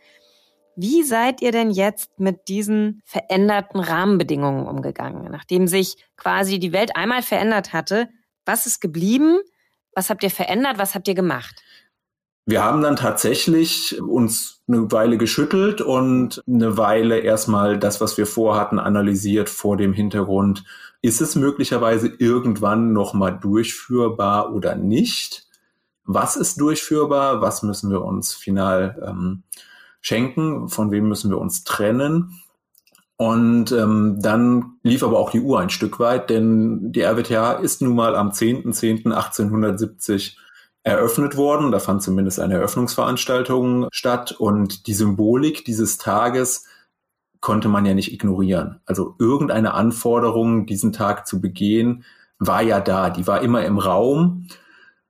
Wie 0.76 1.04
seid 1.04 1.42
ihr 1.42 1.54
denn 1.54 1.72
jetzt 1.72 2.20
mit 2.20 2.50
diesen 2.50 3.02
veränderten 3.06 3.80
Rahmenbedingungen 3.80 4.68
umgegangen? 4.68 5.32
Nachdem 5.32 5.68
sich 5.68 5.96
quasi 6.18 6.60
die 6.60 6.74
Welt 6.74 6.98
einmal 6.98 7.22
verändert 7.22 7.72
hatte, 7.72 8.10
was 8.46 8.66
ist 8.66 8.82
geblieben? 8.82 9.40
Was 9.94 10.10
habt 10.10 10.22
ihr 10.22 10.30
verändert? 10.30 10.78
Was 10.78 10.96
habt 10.96 11.08
ihr 11.08 11.16
gemacht? 11.16 11.64
Wir 12.46 12.62
haben 12.62 12.82
dann 12.82 12.98
tatsächlich 12.98 14.02
uns 14.02 14.64
eine 14.68 14.92
Weile 14.92 15.18
geschüttelt 15.18 15.80
und 15.80 16.44
eine 16.46 16.76
Weile 16.76 17.20
erstmal 17.20 17.80
das, 17.80 18.02
was 18.02 18.18
wir 18.18 18.26
vorhatten, 18.26 18.80
analysiert 18.80 19.50
vor 19.50 19.78
dem 19.78 19.94
Hintergrund, 19.94 20.66
ist 21.02 21.22
es 21.22 21.36
möglicherweise 21.36 22.08
irgendwann 22.08 22.94
nochmal 22.94 23.38
durchführbar 23.40 24.54
oder 24.54 24.76
nicht? 24.76 25.48
Was 26.04 26.36
ist 26.36 26.60
durchführbar? 26.60 27.42
Was 27.42 27.64
müssen 27.64 27.90
wir 27.92 28.04
uns 28.04 28.34
final 28.34 29.02
ähm, 29.08 29.44
schenken? 30.02 30.68
Von 30.68 30.92
wem 30.92 31.08
müssen 31.08 31.30
wir 31.30 31.38
uns 31.38 31.64
trennen? 31.64 32.42
Und 33.16 33.72
ähm, 33.74 34.18
dann 34.22 34.78
lief 34.82 35.04
aber 35.04 35.20
auch 35.20 35.30
die 35.30 35.42
Uhr 35.42 35.60
ein 35.60 35.70
Stück 35.70 36.00
weit, 36.00 36.30
denn 36.30 36.94
die 36.94 37.02
RWTH 37.02 37.60
ist 37.62 37.82
nun 37.82 37.96
mal 37.96 38.16
am 38.16 38.30
10.10.1870 38.30 40.38
eröffnet 40.84 41.36
worden. 41.36 41.72
Da 41.72 41.80
fand 41.80 42.02
zumindest 42.02 42.40
eine 42.40 42.56
Eröffnungsveranstaltung 42.56 43.88
statt. 43.92 44.32
Und 44.32 44.88
die 44.88 44.94
Symbolik 44.94 45.66
dieses 45.66 45.98
Tages 45.98 46.66
konnte 47.42 47.70
man 47.70 47.86
ja 47.86 47.94
nicht 47.94 48.12
ignorieren. 48.12 48.82
Also 48.86 49.16
irgendeine 49.20 49.74
Anforderung, 49.74 50.66
diesen 50.66 50.94
Tag 50.94 51.28
zu 51.28 51.42
begehen, 51.42 52.04
war 52.38 52.62
ja 52.62 52.80
da. 52.80 53.10
Die 53.10 53.28
war 53.28 53.42
immer 53.42 53.64
im 53.66 53.78
Raum. 53.78 54.48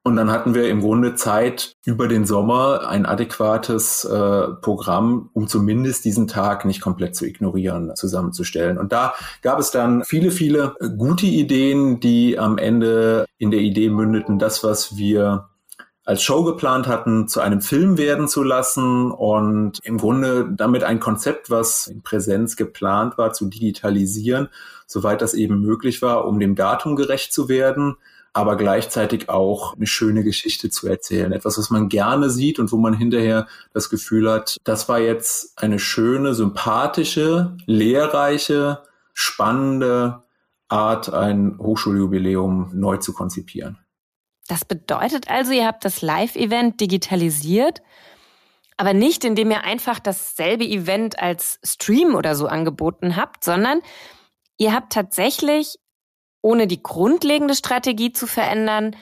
Und 0.01 0.15
dann 0.15 0.31
hatten 0.31 0.55
wir 0.55 0.69
im 0.69 0.79
Grunde 0.81 1.15
Zeit 1.15 1.75
über 1.85 2.07
den 2.07 2.25
Sommer 2.25 2.87
ein 2.87 3.05
adäquates 3.05 4.05
äh, 4.05 4.47
Programm, 4.61 5.29
um 5.33 5.47
zumindest 5.47 6.05
diesen 6.05 6.27
Tag 6.27 6.65
nicht 6.65 6.81
komplett 6.81 7.15
zu 7.15 7.25
ignorieren, 7.25 7.93
zusammenzustellen. 7.95 8.77
Und 8.77 8.93
da 8.93 9.13
gab 9.41 9.59
es 9.59 9.71
dann 9.71 10.03
viele, 10.03 10.31
viele 10.31 10.75
gute 10.97 11.25
Ideen, 11.25 11.99
die 11.99 12.39
am 12.39 12.57
Ende 12.57 13.25
in 13.37 13.51
der 13.51 13.59
Idee 13.59 13.89
mündeten, 13.89 14.39
das, 14.39 14.63
was 14.63 14.97
wir 14.97 15.49
als 16.09 16.23
Show 16.23 16.43
geplant 16.43 16.87
hatten, 16.87 17.27
zu 17.27 17.39
einem 17.39 17.61
Film 17.61 17.99
werden 17.99 18.27
zu 18.27 18.41
lassen 18.41 19.11
und 19.11 19.77
im 19.83 19.99
Grunde 19.99 20.49
damit 20.51 20.83
ein 20.83 20.99
Konzept, 20.99 21.51
was 21.51 21.85
in 21.85 22.01
Präsenz 22.01 22.55
geplant 22.55 23.19
war, 23.19 23.31
zu 23.31 23.45
digitalisieren, 23.45 24.49
soweit 24.87 25.21
das 25.21 25.35
eben 25.35 25.61
möglich 25.61 26.01
war, 26.01 26.25
um 26.25 26.39
dem 26.39 26.55
Datum 26.55 26.95
gerecht 26.95 27.31
zu 27.31 27.47
werden 27.47 27.95
aber 28.31 28.57
gleichzeitig 28.57 29.27
auch 29.27 29.75
eine 29.75 29.87
schöne 29.87 30.23
Geschichte 30.23 30.69
zu 30.69 30.87
erzählen. 30.87 31.31
Etwas, 31.31 31.57
was 31.57 31.71
man 31.71 31.89
gerne 31.89 32.29
sieht 32.29 32.59
und 32.59 32.71
wo 32.71 32.77
man 32.77 32.93
hinterher 32.93 33.47
das 33.73 33.89
Gefühl 33.89 34.31
hat, 34.31 34.57
das 34.63 34.87
war 34.87 34.99
jetzt 34.99 35.57
eine 35.61 35.79
schöne, 35.79 36.35
sympathische, 36.35 37.57
lehrreiche, 37.65 38.83
spannende 39.13 40.21
Art, 40.67 41.11
ein 41.11 41.57
Hochschuljubiläum 41.57 42.69
neu 42.73 42.97
zu 42.97 43.13
konzipieren. 43.13 43.79
Das 44.49 44.65
bedeutet 44.65 45.29
also, 45.29 45.51
ihr 45.51 45.67
habt 45.67 45.85
das 45.85 46.01
Live-Event 46.01 46.81
digitalisiert, 46.81 47.83
aber 48.77 48.95
nicht, 48.95 49.23
indem 49.23 49.51
ihr 49.51 49.63
einfach 49.63 49.99
dasselbe 49.99 50.65
Event 50.65 51.21
als 51.21 51.59
Stream 51.63 52.15
oder 52.15 52.33
so 52.33 52.47
angeboten 52.47 53.15
habt, 53.15 53.43
sondern 53.43 53.79
ihr 54.57 54.73
habt 54.73 54.91
tatsächlich, 54.91 55.77
ohne 56.41 56.65
die 56.65 56.81
grundlegende 56.81 57.53
Strategie 57.53 58.11
zu 58.11 58.25
verändern, 58.25 58.95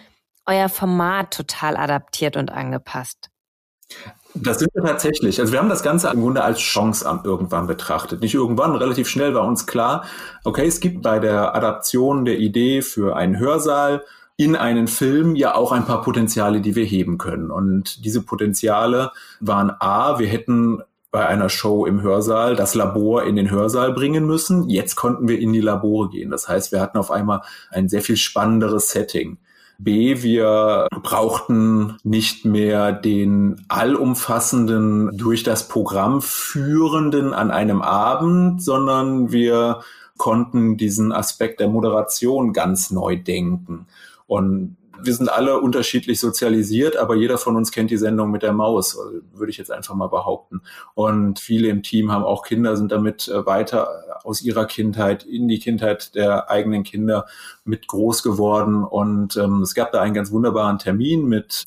euer 0.45 0.67
Format 0.67 1.33
total 1.33 1.77
adaptiert 1.77 2.35
und 2.35 2.51
angepasst. 2.51 3.29
Das 4.33 4.59
sind 4.59 4.69
wir 4.73 4.83
tatsächlich. 4.83 5.39
Also 5.39 5.53
wir 5.53 5.59
haben 5.59 5.69
das 5.69 5.81
Ganze 5.81 6.09
im 6.09 6.19
Grunde 6.19 6.43
als 6.43 6.59
Chance 6.59 7.21
irgendwann 7.23 7.67
betrachtet. 7.67 8.19
Nicht 8.19 8.33
irgendwann, 8.33 8.75
relativ 8.75 9.07
schnell 9.07 9.33
war 9.33 9.47
uns 9.47 9.65
klar, 9.65 10.03
okay, 10.43 10.67
es 10.67 10.81
gibt 10.81 11.03
bei 11.03 11.19
der 11.19 11.55
Adaption 11.55 12.25
der 12.25 12.37
Idee 12.37 12.81
für 12.81 13.15
einen 13.15 13.39
Hörsaal 13.39 14.03
in 14.37 14.55
einen 14.55 14.87
Film 14.87 15.35
ja 15.35 15.55
auch 15.55 15.71
ein 15.71 15.85
paar 15.85 16.03
Potenziale, 16.03 16.61
die 16.61 16.75
wir 16.75 16.85
heben 16.85 17.17
können. 17.17 17.49
Und 17.49 18.05
diese 18.05 18.21
Potenziale 18.21 19.11
waren 19.39 19.71
A, 19.79 20.19
wir 20.19 20.27
hätten 20.27 20.81
bei 21.09 21.25
einer 21.25 21.49
Show 21.49 21.85
im 21.85 22.01
Hörsaal 22.01 22.55
das 22.55 22.75
Labor 22.75 23.23
in 23.23 23.35
den 23.35 23.49
Hörsaal 23.49 23.93
bringen 23.93 24.27
müssen. 24.27 24.69
Jetzt 24.69 24.95
konnten 24.95 25.27
wir 25.27 25.39
in 25.39 25.53
die 25.53 25.61
Labore 25.61 26.09
gehen. 26.09 26.29
Das 26.29 26.47
heißt, 26.47 26.71
wir 26.71 26.81
hatten 26.81 26.99
auf 26.99 27.09
einmal 27.09 27.41
ein 27.71 27.89
sehr 27.89 28.01
viel 28.01 28.17
spannenderes 28.17 28.91
Setting. 28.91 29.39
B, 29.79 30.21
wir 30.21 30.87
brauchten 31.03 31.97
nicht 32.03 32.45
mehr 32.45 32.91
den 32.91 33.65
allumfassenden, 33.67 35.17
durch 35.17 35.43
das 35.43 35.67
Programm 35.67 36.21
führenden 36.21 37.33
an 37.33 37.51
einem 37.51 37.81
Abend, 37.81 38.61
sondern 38.61 39.31
wir 39.31 39.81
konnten 40.17 40.77
diesen 40.77 41.11
Aspekt 41.11 41.59
der 41.59 41.67
Moderation 41.67 42.53
ganz 42.53 42.89
neu 42.89 43.15
denken. 43.17 43.87
Und 44.27 44.77
wir 45.01 45.13
sind 45.13 45.29
alle 45.29 45.59
unterschiedlich 45.59 46.19
sozialisiert, 46.19 46.97
aber 46.97 47.15
jeder 47.15 47.37
von 47.37 47.55
uns 47.55 47.71
kennt 47.71 47.91
die 47.91 47.97
Sendung 47.97 48.31
mit 48.31 48.43
der 48.43 48.53
Maus, 48.53 48.97
würde 49.33 49.49
ich 49.49 49.57
jetzt 49.57 49.71
einfach 49.71 49.95
mal 49.95 50.07
behaupten. 50.07 50.61
Und 50.95 51.39
viele 51.39 51.67
im 51.69 51.83
Team 51.83 52.11
haben 52.11 52.23
auch 52.23 52.43
Kinder, 52.43 52.75
sind 52.75 52.91
damit 52.91 53.27
äh, 53.27 53.45
weiter 53.45 53.89
aus 54.23 54.41
ihrer 54.41 54.65
Kindheit 54.65 55.23
in 55.23 55.47
die 55.47 55.59
Kindheit 55.59 56.15
der 56.15 56.49
eigenen 56.49 56.83
Kinder 56.83 57.25
mit 57.63 57.87
groß 57.87 58.23
geworden. 58.23 58.83
Und 58.83 59.37
ähm, 59.37 59.61
es 59.61 59.73
gab 59.73 59.91
da 59.91 60.01
einen 60.01 60.13
ganz 60.13 60.31
wunderbaren 60.31 60.79
Termin 60.79 61.25
mit 61.25 61.65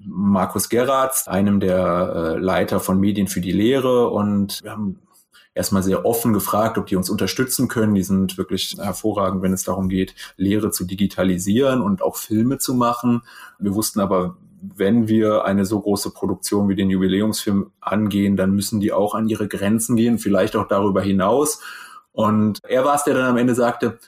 Markus 0.00 0.68
Gerards, 0.68 1.28
einem 1.28 1.60
der 1.60 2.34
äh, 2.36 2.38
Leiter 2.38 2.80
von 2.80 2.98
Medien 2.98 3.28
für 3.28 3.40
die 3.40 3.52
Lehre. 3.52 4.10
Und 4.10 4.62
wir 4.62 4.72
haben 4.72 4.98
erstmal 5.54 5.82
sehr 5.82 6.04
offen 6.04 6.32
gefragt, 6.32 6.78
ob 6.78 6.86
die 6.86 6.96
uns 6.96 7.10
unterstützen 7.10 7.68
können. 7.68 7.94
Die 7.94 8.02
sind 8.02 8.36
wirklich 8.36 8.76
hervorragend, 8.78 9.42
wenn 9.42 9.52
es 9.52 9.64
darum 9.64 9.88
geht, 9.88 10.14
Lehre 10.36 10.70
zu 10.70 10.84
digitalisieren 10.84 11.80
und 11.80 12.02
auch 12.02 12.16
Filme 12.16 12.58
zu 12.58 12.74
machen. 12.74 13.22
Wir 13.58 13.74
wussten 13.74 14.00
aber, 14.00 14.36
wenn 14.60 15.08
wir 15.08 15.44
eine 15.44 15.64
so 15.64 15.80
große 15.80 16.10
Produktion 16.10 16.68
wie 16.68 16.74
den 16.74 16.90
Jubiläumsfilm 16.90 17.70
angehen, 17.80 18.36
dann 18.36 18.52
müssen 18.52 18.80
die 18.80 18.92
auch 18.92 19.14
an 19.14 19.28
ihre 19.28 19.48
Grenzen 19.48 19.96
gehen, 19.96 20.18
vielleicht 20.18 20.56
auch 20.56 20.66
darüber 20.66 21.02
hinaus. 21.02 21.60
Und 22.12 22.60
er 22.64 22.84
war 22.84 22.96
es, 22.96 23.04
der 23.04 23.14
dann 23.14 23.26
am 23.26 23.36
Ende 23.36 23.54
sagte, 23.54 23.98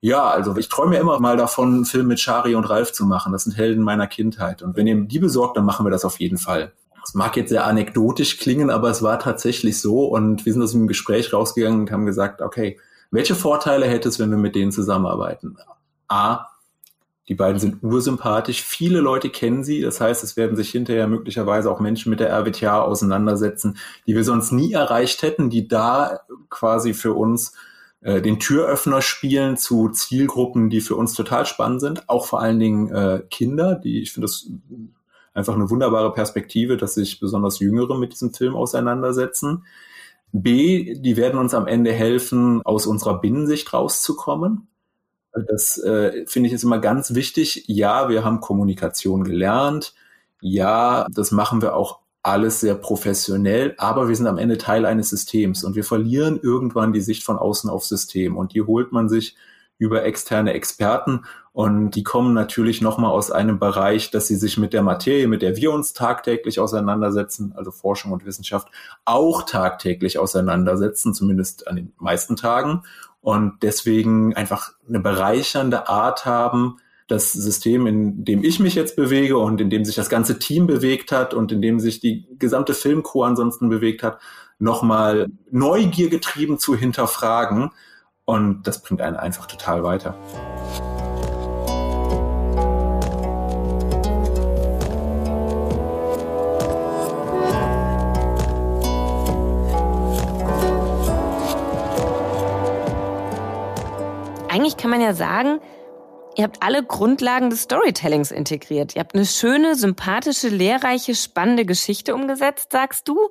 ja, 0.00 0.24
also 0.28 0.56
ich 0.56 0.68
träume 0.68 0.98
immer 0.98 1.18
mal 1.20 1.36
davon, 1.36 1.74
einen 1.74 1.84
Film 1.84 2.06
mit 2.06 2.20
Shari 2.20 2.54
und 2.54 2.64
Ralf 2.64 2.92
zu 2.92 3.06
machen. 3.06 3.32
Das 3.32 3.44
sind 3.44 3.56
Helden 3.56 3.82
meiner 3.82 4.06
Kindheit. 4.06 4.62
Und 4.62 4.76
wenn 4.76 4.86
ihr 4.86 4.96
die 5.02 5.18
besorgt, 5.18 5.56
dann 5.56 5.64
machen 5.64 5.84
wir 5.84 5.90
das 5.90 6.04
auf 6.04 6.20
jeden 6.20 6.38
Fall. 6.38 6.72
Es 7.06 7.14
mag 7.14 7.36
jetzt 7.36 7.50
sehr 7.50 7.66
anekdotisch 7.66 8.38
klingen, 8.38 8.70
aber 8.70 8.90
es 8.90 9.02
war 9.02 9.18
tatsächlich 9.18 9.80
so 9.80 10.06
und 10.06 10.44
wir 10.44 10.52
sind 10.52 10.62
aus 10.62 10.72
dem 10.72 10.88
Gespräch 10.88 11.32
rausgegangen 11.32 11.80
und 11.80 11.92
haben 11.92 12.06
gesagt, 12.06 12.42
okay, 12.42 12.78
Welche 13.10 13.34
Vorteile 13.34 13.86
hätte 13.86 14.08
es, 14.08 14.18
wenn 14.18 14.30
wir 14.30 14.36
mit 14.36 14.54
denen 14.54 14.72
zusammenarbeiten? 14.72 15.56
A, 16.08 16.46
die 17.28 17.34
beiden 17.34 17.58
sind 17.58 17.82
ursympathisch. 17.82 18.62
Viele 18.62 19.00
Leute 19.00 19.30
kennen 19.30 19.64
sie. 19.64 19.80
Das 19.80 20.00
heißt, 20.00 20.22
es 20.22 20.36
werden 20.36 20.56
sich 20.56 20.70
hinterher 20.70 21.08
möglicherweise 21.08 21.70
auch 21.70 21.80
Menschen 21.80 22.10
mit 22.10 22.20
der 22.20 22.30
RWTH 22.30 22.82
auseinandersetzen, 22.82 23.78
die 24.06 24.14
wir 24.14 24.24
sonst 24.24 24.52
nie 24.52 24.72
erreicht 24.72 25.22
hätten, 25.22 25.50
die 25.50 25.66
da 25.66 26.20
quasi 26.50 26.94
für 26.94 27.14
uns 27.14 27.52
äh, 28.00 28.22
den 28.22 28.38
Türöffner 28.38 29.02
spielen 29.02 29.56
zu 29.56 29.88
Zielgruppen, 29.88 30.70
die 30.70 30.80
für 30.80 30.94
uns 30.94 31.14
total 31.14 31.46
spannend 31.46 31.80
sind. 31.80 32.08
Auch 32.08 32.26
vor 32.26 32.40
allen 32.40 32.60
Dingen 32.60 32.90
äh, 32.90 33.22
Kinder, 33.30 33.74
die, 33.74 34.02
ich 34.02 34.12
finde 34.12 34.26
das 34.26 34.48
einfach 35.36 35.54
eine 35.54 35.70
wunderbare 35.70 36.12
Perspektive, 36.12 36.76
dass 36.76 36.94
sich 36.94 37.20
besonders 37.20 37.58
Jüngere 37.58 37.98
mit 37.98 38.12
diesem 38.12 38.32
Film 38.32 38.56
auseinandersetzen. 38.56 39.64
B, 40.32 40.94
die 40.98 41.16
werden 41.16 41.38
uns 41.38 41.54
am 41.54 41.66
Ende 41.66 41.92
helfen, 41.92 42.62
aus 42.64 42.86
unserer 42.86 43.20
Binnensicht 43.20 43.72
rauszukommen. 43.72 44.68
Das 45.48 45.78
äh, 45.78 46.24
finde 46.26 46.48
ich 46.48 46.54
ist 46.54 46.64
immer 46.64 46.78
ganz 46.78 47.14
wichtig. 47.14 47.64
Ja, 47.66 48.08
wir 48.08 48.24
haben 48.24 48.40
Kommunikation 48.40 49.24
gelernt. 49.24 49.94
Ja, 50.40 51.06
das 51.10 51.30
machen 51.30 51.60
wir 51.60 51.76
auch 51.76 52.00
alles 52.22 52.60
sehr 52.60 52.74
professionell, 52.74 53.74
aber 53.78 54.08
wir 54.08 54.16
sind 54.16 54.26
am 54.26 54.38
Ende 54.38 54.58
Teil 54.58 54.84
eines 54.84 55.10
Systems 55.10 55.62
und 55.62 55.76
wir 55.76 55.84
verlieren 55.84 56.40
irgendwann 56.42 56.92
die 56.92 57.00
Sicht 57.00 57.22
von 57.22 57.38
außen 57.38 57.70
aufs 57.70 57.88
System 57.88 58.36
und 58.36 58.52
die 58.52 58.62
holt 58.62 58.90
man 58.90 59.08
sich 59.08 59.36
über 59.78 60.04
externe 60.04 60.52
Experten 60.54 61.24
und 61.52 61.92
die 61.92 62.02
kommen 62.02 62.34
natürlich 62.34 62.82
nochmal 62.82 63.10
aus 63.10 63.30
einem 63.30 63.58
Bereich, 63.58 64.10
dass 64.10 64.26
sie 64.26 64.36
sich 64.36 64.58
mit 64.58 64.72
der 64.72 64.82
Materie, 64.82 65.26
mit 65.26 65.42
der 65.42 65.56
wir 65.56 65.72
uns 65.72 65.94
tagtäglich 65.94 66.60
auseinandersetzen, 66.60 67.54
also 67.56 67.70
Forschung 67.70 68.12
und 68.12 68.26
Wissenschaft, 68.26 68.68
auch 69.04 69.42
tagtäglich 69.42 70.18
auseinandersetzen, 70.18 71.14
zumindest 71.14 71.66
an 71.66 71.76
den 71.76 71.92
meisten 71.98 72.36
Tagen 72.36 72.82
und 73.20 73.62
deswegen 73.62 74.34
einfach 74.36 74.72
eine 74.86 75.00
bereichernde 75.00 75.88
Art 75.88 76.26
haben, 76.26 76.76
das 77.08 77.32
System, 77.32 77.86
in 77.86 78.24
dem 78.24 78.44
ich 78.44 78.60
mich 78.60 78.74
jetzt 78.74 78.96
bewege 78.96 79.38
und 79.38 79.60
in 79.60 79.70
dem 79.70 79.84
sich 79.84 79.94
das 79.94 80.08
ganze 80.08 80.38
Team 80.38 80.66
bewegt 80.66 81.10
hat 81.10 81.34
und 81.34 81.52
in 81.52 81.62
dem 81.62 81.80
sich 81.80 82.00
die 82.00 82.26
gesamte 82.38 82.74
Filmcrew 82.74 83.22
ansonsten 83.22 83.68
bewegt 83.68 84.02
hat, 84.02 84.20
nochmal 84.58 85.28
neugiergetrieben 85.50 86.58
zu 86.58 86.76
hinterfragen. 86.76 87.70
Und 88.28 88.64
das 88.64 88.82
bringt 88.82 89.00
einen 89.00 89.16
einfach 89.16 89.46
total 89.46 89.84
weiter. 89.84 90.16
Eigentlich 104.48 104.76
kann 104.76 104.90
man 104.90 105.00
ja 105.00 105.14
sagen, 105.14 105.60
Ihr 106.38 106.44
habt 106.44 106.62
alle 106.62 106.84
Grundlagen 106.84 107.48
des 107.48 107.62
Storytellings 107.62 108.30
integriert. 108.30 108.94
Ihr 108.94 109.00
habt 109.00 109.14
eine 109.14 109.24
schöne, 109.24 109.74
sympathische, 109.74 110.48
lehrreiche, 110.48 111.14
spannende 111.14 111.64
Geschichte 111.64 112.14
umgesetzt, 112.14 112.72
sagst 112.72 113.08
du. 113.08 113.30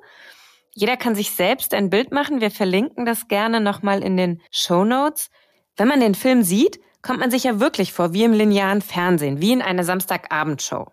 Jeder 0.78 0.98
kann 0.98 1.14
sich 1.14 1.30
selbst 1.30 1.72
ein 1.72 1.88
Bild 1.88 2.12
machen. 2.12 2.42
Wir 2.42 2.50
verlinken 2.50 3.06
das 3.06 3.28
gerne 3.28 3.62
nochmal 3.62 4.02
in 4.02 4.18
den 4.18 4.42
Show 4.50 4.84
Notes. 4.84 5.30
Wenn 5.74 5.88
man 5.88 6.00
den 6.00 6.14
Film 6.14 6.42
sieht, 6.42 6.78
kommt 7.00 7.18
man 7.18 7.30
sich 7.30 7.44
ja 7.44 7.60
wirklich 7.60 7.94
vor 7.94 8.12
wie 8.12 8.24
im 8.24 8.34
linearen 8.34 8.82
Fernsehen, 8.82 9.40
wie 9.40 9.52
in 9.52 9.62
einer 9.62 9.84
Samstagabendshow. 9.84 10.92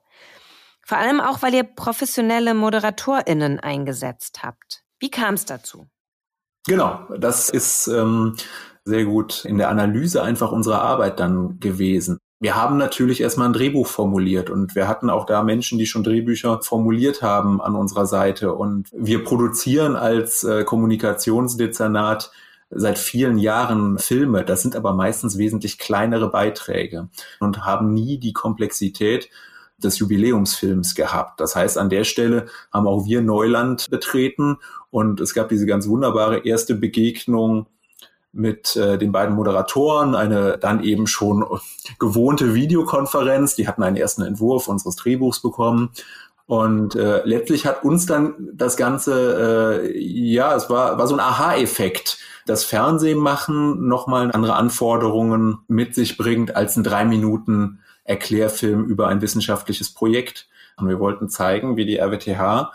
Vor 0.86 0.98
allem 0.98 1.20
auch, 1.20 1.42
weil 1.42 1.54
ihr 1.54 1.64
professionelle 1.64 2.54
ModeratorInnen 2.54 3.60
eingesetzt 3.60 4.42
habt. 4.42 4.86
Wie 5.00 5.12
kam 5.12 5.34
es 5.34 5.44
dazu? 5.44 5.86
Genau, 6.66 7.06
das 7.18 7.50
ist 7.50 7.88
ähm, 7.88 8.38
sehr 8.86 9.04
gut 9.04 9.44
in 9.44 9.58
der 9.58 9.68
Analyse 9.68 10.24
einfach 10.24 10.54
unserer 10.54 10.82
Arbeit 10.82 11.20
dann 11.20 11.60
gewesen. 11.60 12.20
Wir 12.44 12.58
haben 12.58 12.76
natürlich 12.76 13.22
erstmal 13.22 13.48
ein 13.48 13.54
Drehbuch 13.54 13.88
formuliert 13.88 14.50
und 14.50 14.76
wir 14.76 14.90
hatten 14.90 15.10
auch 15.10 15.26
da 15.26 15.44
Menschen, 15.44 15.78
die 15.78 15.86
schon 15.86 16.04
Drehbücher 16.04 16.60
formuliert 16.62 17.22
haben 17.22 17.62
an 17.62 17.74
unserer 17.74 18.06
Seite. 18.06 18.52
Und 18.52 18.90
wir 18.92 19.24
produzieren 19.24 19.96
als 19.96 20.44
äh, 20.44 20.66
Kommunikationsdezernat 20.66 22.32
seit 22.70 23.00
vielen 23.00 23.38
Jahren 23.38 23.98
Filme. 23.98 24.44
Das 24.44 24.62
sind 24.62 24.76
aber 24.76 24.92
meistens 24.92 25.38
wesentlich 25.38 25.80
kleinere 25.80 26.30
Beiträge 26.30 27.08
und 27.40 27.64
haben 27.64 27.94
nie 27.94 28.18
die 28.18 28.34
Komplexität 28.34 29.30
des 29.78 30.00
Jubiläumsfilms 30.00 30.96
gehabt. 30.96 31.40
Das 31.40 31.56
heißt, 31.56 31.78
an 31.78 31.90
der 31.90 32.04
Stelle 32.04 32.48
haben 32.74 32.88
auch 32.88 33.06
wir 33.06 33.22
Neuland 33.22 33.90
betreten 33.90 34.58
und 34.90 35.22
es 35.22 35.34
gab 35.34 35.48
diese 35.48 35.66
ganz 35.66 35.88
wunderbare 35.88 36.40
erste 36.40 36.76
Begegnung 36.76 37.68
mit 38.34 38.76
äh, 38.76 38.98
den 38.98 39.12
beiden 39.12 39.36
Moderatoren 39.36 40.16
eine 40.16 40.58
dann 40.58 40.84
eben 40.84 41.08
schon 41.08 41.46
gewohnte 42.00 42.56
Videokonferenz. 42.56 43.56
Die 43.56 43.68
hatten 43.68 43.84
einen 43.84 43.96
ersten 43.96 44.24
Entwurf 44.24 44.68
unseres 44.68 44.96
Drehbuchs 44.96 45.40
bekommen. 45.40 45.92
Und 46.46 46.96
äh, 46.96 47.22
letztlich 47.24 47.66
hat 47.66 47.84
uns 47.84 48.06
dann 48.06 48.34
das 48.54 48.76
Ganze, 48.76 49.82
äh, 49.84 49.98
ja, 49.98 50.56
es 50.56 50.70
war, 50.70 50.98
war 50.98 51.08
so 51.08 51.16
ein 51.16 51.22
Aha-Effekt. 51.22 52.18
Das 52.46 52.66
Fernsehmachen 52.66 53.88
nochmal 53.88 54.32
andere 54.32 54.56
Anforderungen 54.56 55.60
mit 55.68 55.96
sich 55.96 56.18
bringt 56.18 56.56
als 56.56 56.76
ein 56.76 56.84
drei 56.84 57.06
Minuten 57.06 57.80
Erklärfilm 58.04 58.84
über 58.84 59.08
ein 59.08 59.22
wissenschaftliches 59.22 59.94
Projekt. 59.94 60.50
Und 60.76 60.90
wir 60.90 61.00
wollten 61.00 61.30
zeigen, 61.30 61.78
wie 61.78 61.86
die 61.86 62.00
RWTH 62.00 62.72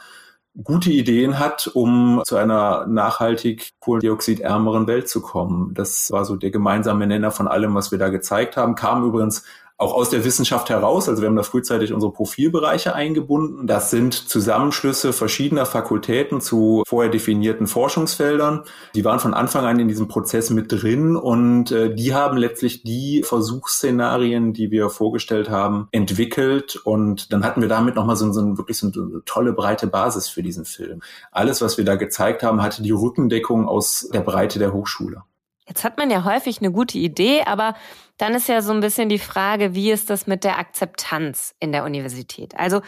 gute 0.63 0.91
Ideen 0.91 1.39
hat, 1.39 1.69
um 1.69 2.23
zu 2.25 2.37
einer 2.37 2.87
nachhaltig 2.87 3.75
kohlendioxidärmeren 3.81 4.87
Welt 4.87 5.09
zu 5.09 5.23
kommen. 5.23 5.73
Das 5.75 6.11
war 6.11 6.25
so 6.25 6.37
der 6.37 6.51
gemeinsame 6.51 7.07
Nenner 7.07 7.31
von 7.31 7.49
allem, 7.49 7.75
was 7.75 7.91
wir 7.91 7.99
da 7.99 8.09
gezeigt 8.09 8.57
haben. 8.57 8.75
Kam 8.75 9.05
übrigens 9.05 9.45
auch 9.79 9.95
aus 9.95 10.11
der 10.11 10.25
Wissenschaft 10.25 10.71
heraus. 10.71 11.09
Also 11.09 11.23
wir 11.23 11.29
haben 11.29 11.37
da 11.37 11.45
frühzeitig 11.45 11.93
unsere 11.93 12.13
Profilbereiche 12.13 12.97
eingebunden. 12.97 13.69
Das 13.69 13.91
sind 13.91 14.13
Zusammenschlüsse 14.13 15.13
verschiedener 15.13 15.67
Fakultäten 15.67 16.41
zu 16.41 16.83
vorher 16.85 17.11
definierten 17.11 17.69
Forschungsfeldern. 17.69 18.65
Die 18.97 19.05
waren 19.05 19.21
von 19.21 19.35
Anfang 19.35 19.65
an 19.65 19.79
in 19.79 19.87
diesem 19.87 20.09
Prozess 20.09 20.51
mit 20.51 20.73
drin 20.73 21.15
und 21.15 21.71
äh, 21.71 21.95
die 21.95 22.13
haben 22.13 22.37
letztlich 22.37 22.83
die 22.83 23.23
Versuchsszenarien, 23.23 24.53
die 24.53 24.73
wir 24.73 24.91
vorgestellt 24.91 25.49
haben, 25.49 25.87
entwickelt. 25.93 26.75
Und 26.75 27.33
dann 27.33 27.45
hatten 27.45 27.61
wir 27.61 27.69
damit 27.69 27.95
nochmal 27.95 28.17
so, 28.17 28.33
so 28.33 28.59
wirklich 28.59 28.79
so 28.79 28.89
eine 28.89 29.23
tolle 29.27 29.53
breite 29.53 29.87
Basis 29.87 30.29
für 30.29 30.43
diesen 30.43 30.65
Film. 30.65 31.03
Alles, 31.31 31.61
was 31.61 31.79
wir 31.79 31.85
da 31.85 31.95
gezeigt 31.95 32.43
haben, 32.43 32.63
hatte 32.63 32.83
die 32.83 32.91
Rückendeckung 32.91 33.69
aus 33.69 34.09
der 34.13 34.23
Breite 34.23 34.59
der 34.59 34.73
Hochschule. 34.73 35.23
Jetzt 35.69 35.85
hat 35.85 35.99
man 35.99 36.11
ja 36.11 36.25
häufig 36.25 36.61
eine 36.61 36.73
gute 36.73 36.99
Idee, 36.99 37.43
aber 37.45 37.75
dann 38.17 38.35
ist 38.35 38.49
ja 38.49 38.63
so 38.63 38.73
ein 38.73 38.81
bisschen 38.81 39.09
die 39.09 39.19
Frage, 39.19 39.75
wie 39.75 39.91
ist 39.91 40.11
das 40.11 40.27
mit 40.27 40.43
der 40.43 40.59
Akzeptanz 40.59 41.55
in 41.61 41.73
der 41.73 41.85
Universität? 41.85 42.59
Also, 42.59 42.81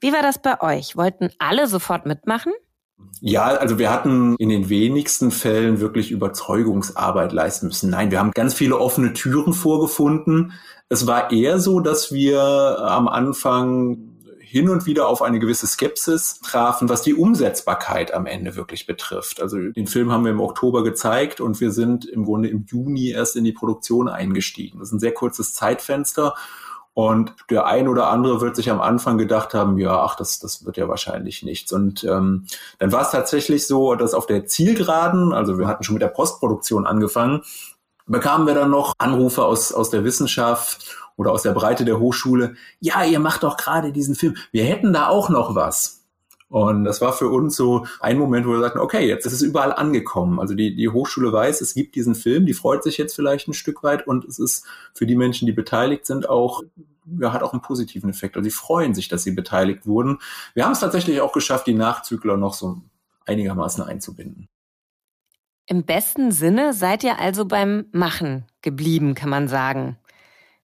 wie 0.00 0.12
war 0.12 0.22
das 0.22 0.42
bei 0.42 0.60
euch? 0.60 0.96
Wollten 0.96 1.30
alle 1.38 1.68
sofort 1.68 2.04
mitmachen? 2.04 2.52
Ja, 3.20 3.44
also 3.44 3.78
wir 3.78 3.90
hatten 3.90 4.36
in 4.36 4.48
den 4.48 4.68
wenigsten 4.68 5.30
Fällen 5.30 5.80
wirklich 5.80 6.10
Überzeugungsarbeit 6.10 7.32
leisten 7.32 7.66
müssen. 7.66 7.90
Nein, 7.90 8.10
wir 8.10 8.18
haben 8.18 8.32
ganz 8.32 8.54
viele 8.54 8.78
offene 8.78 9.12
Türen 9.12 9.52
vorgefunden. 9.52 10.52
Es 10.88 11.06
war 11.06 11.32
eher 11.32 11.58
so, 11.58 11.80
dass 11.80 12.12
wir 12.12 12.40
am 12.40 13.08
Anfang 13.08 14.15
hin 14.48 14.68
und 14.68 14.86
wieder 14.86 15.08
auf 15.08 15.22
eine 15.22 15.40
gewisse 15.40 15.66
Skepsis 15.66 16.40
trafen, 16.40 16.88
was 16.88 17.02
die 17.02 17.14
Umsetzbarkeit 17.14 18.14
am 18.14 18.26
Ende 18.26 18.54
wirklich 18.54 18.86
betrifft. 18.86 19.42
Also 19.42 19.58
den 19.58 19.88
Film 19.88 20.12
haben 20.12 20.24
wir 20.24 20.30
im 20.30 20.40
Oktober 20.40 20.84
gezeigt 20.84 21.40
und 21.40 21.60
wir 21.60 21.72
sind 21.72 22.04
im 22.04 22.24
Grunde 22.24 22.48
im 22.48 22.64
Juni 22.64 23.10
erst 23.10 23.34
in 23.34 23.42
die 23.42 23.52
Produktion 23.52 24.08
eingestiegen. 24.08 24.78
Das 24.78 24.88
ist 24.88 24.92
ein 24.92 25.00
sehr 25.00 25.14
kurzes 25.14 25.52
Zeitfenster. 25.52 26.34
Und 26.94 27.34
der 27.50 27.66
ein 27.66 27.88
oder 27.88 28.08
andere 28.08 28.40
wird 28.40 28.54
sich 28.54 28.70
am 28.70 28.80
Anfang 28.80 29.18
gedacht 29.18 29.52
haben, 29.52 29.78
ja, 29.78 30.00
ach, 30.00 30.14
das, 30.14 30.38
das 30.38 30.64
wird 30.64 30.76
ja 30.76 30.88
wahrscheinlich 30.88 31.42
nichts. 31.42 31.72
Und 31.72 32.04
ähm, 32.04 32.46
dann 32.78 32.92
war 32.92 33.02
es 33.02 33.10
tatsächlich 33.10 33.66
so, 33.66 33.96
dass 33.96 34.14
auf 34.14 34.26
der 34.26 34.46
Zielgeraden, 34.46 35.32
also 35.32 35.58
wir 35.58 35.66
hatten 35.66 35.82
schon 35.82 35.94
mit 35.94 36.02
der 36.02 36.08
Postproduktion 36.08 36.86
angefangen, 36.86 37.42
bekamen 38.06 38.46
wir 38.46 38.54
dann 38.54 38.70
noch 38.70 38.94
Anrufe 38.98 39.44
aus, 39.44 39.72
aus 39.72 39.90
der 39.90 40.04
Wissenschaft 40.04 40.96
oder 41.16 41.32
aus 41.32 41.42
der 41.42 41.52
Breite 41.52 41.84
der 41.84 41.98
Hochschule, 41.98 42.54
ja, 42.80 43.04
ihr 43.04 43.20
macht 43.20 43.42
doch 43.42 43.56
gerade 43.56 43.92
diesen 43.92 44.14
Film, 44.14 44.36
wir 44.52 44.64
hätten 44.64 44.92
da 44.92 45.08
auch 45.08 45.28
noch 45.28 45.54
was. 45.54 45.96
Und 46.48 46.84
das 46.84 47.00
war 47.00 47.12
für 47.12 47.28
uns 47.28 47.56
so 47.56 47.86
ein 48.00 48.18
Moment, 48.18 48.46
wo 48.46 48.52
wir 48.52 48.60
sagten, 48.60 48.78
okay, 48.78 49.06
jetzt 49.06 49.26
ist 49.26 49.32
es 49.32 49.42
überall 49.42 49.72
angekommen. 49.72 50.38
Also 50.38 50.54
die, 50.54 50.76
die 50.76 50.88
Hochschule 50.88 51.32
weiß, 51.32 51.60
es 51.60 51.74
gibt 51.74 51.96
diesen 51.96 52.14
Film, 52.14 52.46
die 52.46 52.54
freut 52.54 52.84
sich 52.84 52.98
jetzt 52.98 53.16
vielleicht 53.16 53.48
ein 53.48 53.52
Stück 53.52 53.82
weit 53.82 54.06
und 54.06 54.24
es 54.24 54.38
ist 54.38 54.64
für 54.94 55.06
die 55.06 55.16
Menschen, 55.16 55.46
die 55.46 55.52
beteiligt 55.52 56.06
sind, 56.06 56.28
auch, 56.28 56.62
ja, 57.20 57.32
hat 57.32 57.42
auch 57.42 57.52
einen 57.52 57.62
positiven 57.62 58.10
Effekt. 58.10 58.36
Also 58.36 58.48
sie 58.48 58.54
freuen 58.54 58.94
sich, 58.94 59.08
dass 59.08 59.24
sie 59.24 59.32
beteiligt 59.32 59.86
wurden. 59.86 60.18
Wir 60.54 60.64
haben 60.64 60.72
es 60.72 60.80
tatsächlich 60.80 61.20
auch 61.20 61.32
geschafft, 61.32 61.66
die 61.66 61.74
Nachzügler 61.74 62.36
noch 62.36 62.54
so 62.54 62.78
einigermaßen 63.26 63.82
einzubinden. 63.82 64.46
Im 65.68 65.82
besten 65.82 66.30
Sinne 66.30 66.74
seid 66.74 67.02
ihr 67.02 67.18
also 67.18 67.44
beim 67.44 67.86
Machen 67.90 68.44
geblieben, 68.62 69.16
kann 69.16 69.30
man 69.30 69.48
sagen. 69.48 69.98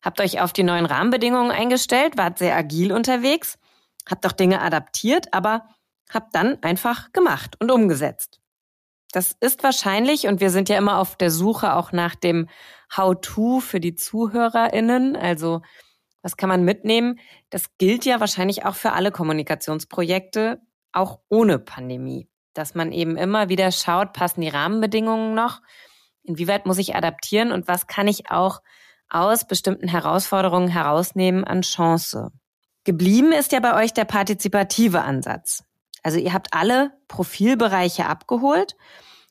Habt 0.03 0.21
euch 0.21 0.41
auf 0.41 0.53
die 0.53 0.65
neuen 0.65 0.87
Rahmenbedingungen 0.87 1.51
eingestellt, 1.53 2.17
wart 2.17 2.39
sehr 2.39 2.57
agil 2.57 2.93
unterwegs, 2.93 3.59
habt 4.09 4.27
auch 4.27 4.33
Dinge 4.33 4.61
adaptiert, 4.61 5.33
aber 5.33 5.69
habt 6.11 6.35
dann 6.35 6.59
einfach 6.63 7.13
gemacht 7.13 7.57
und 7.61 7.71
umgesetzt. 7.71 8.41
Das 9.13 9.37
ist 9.41 9.63
wahrscheinlich, 9.63 10.27
und 10.27 10.41
wir 10.41 10.51
sind 10.51 10.69
ja 10.69 10.79
immer 10.79 10.99
auf 10.99 11.17
der 11.17 11.31
Suche 11.31 11.75
auch 11.77 11.93
nach 11.93 12.15
dem 12.15 12.49
How-to 12.97 13.61
für 13.61 13.79
die 13.79 13.95
ZuhörerInnen. 13.95 15.17
Also, 15.17 15.61
was 16.23 16.37
kann 16.37 16.49
man 16.49 16.65
mitnehmen? 16.65 17.21
Das 17.51 17.77
gilt 17.77 18.05
ja 18.05 18.21
wahrscheinlich 18.21 18.65
auch 18.65 18.75
für 18.75 18.93
alle 18.93 19.11
Kommunikationsprojekte, 19.11 20.63
auch 20.93 21.21
ohne 21.29 21.59
Pandemie. 21.59 22.29
Dass 22.55 22.75
man 22.75 22.91
eben 22.91 23.17
immer 23.17 23.49
wieder 23.51 23.71
schaut, 23.71 24.15
passen 24.15 24.41
die 24.41 24.49
Rahmenbedingungen 24.49 25.35
noch? 25.35 25.61
Inwieweit 26.23 26.65
muss 26.65 26.79
ich 26.79 26.95
adaptieren 26.95 27.53
und 27.53 27.69
was 27.69 27.87
kann 27.87 28.09
ich 28.09 28.31
auch 28.31 28.61
aus 29.13 29.47
bestimmten 29.47 29.89
Herausforderungen 29.89 30.69
herausnehmen 30.69 31.45
an 31.45 31.63
Chance? 31.63 32.31
Geblieben 32.85 33.33
ist 33.33 33.53
ja 33.53 33.61
bei 33.61 33.83
euch 33.83 33.93
der 33.93 34.05
partizipative 34.05 35.03
Ansatz. 35.03 35.65
Also 36.03 36.19
ihr 36.19 36.33
habt 36.33 36.49
alle 36.53 36.93
Profilbereiche 37.09 38.07
abgeholt 38.07 38.77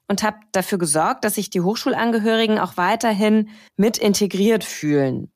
und 0.07 0.23
habt 0.23 0.43
dafür 0.53 0.77
gesorgt, 0.77 1.25
dass 1.25 1.35
sich 1.35 1.49
die 1.49 1.61
Hochschulangehörigen 1.61 2.59
auch 2.59 2.77
weiterhin 2.77 3.49
mit 3.75 3.97
integriert 3.97 4.63
fühlen. 4.63 5.31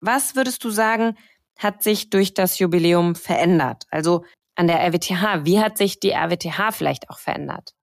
Was 0.00 0.36
würdest 0.36 0.62
du 0.62 0.70
sagen, 0.70 1.16
hat 1.58 1.82
sich 1.82 2.10
durch 2.10 2.34
das 2.34 2.58
Jubiläum 2.58 3.14
verändert? 3.14 3.84
Also 3.90 4.24
an 4.54 4.66
der 4.66 4.80
RWTH, 4.80 5.44
wie 5.44 5.60
hat 5.60 5.78
sich 5.78 6.00
die 6.00 6.12
RWTH 6.12 6.72
vielleicht 6.72 7.10
auch 7.10 7.18
verändert? 7.18 7.75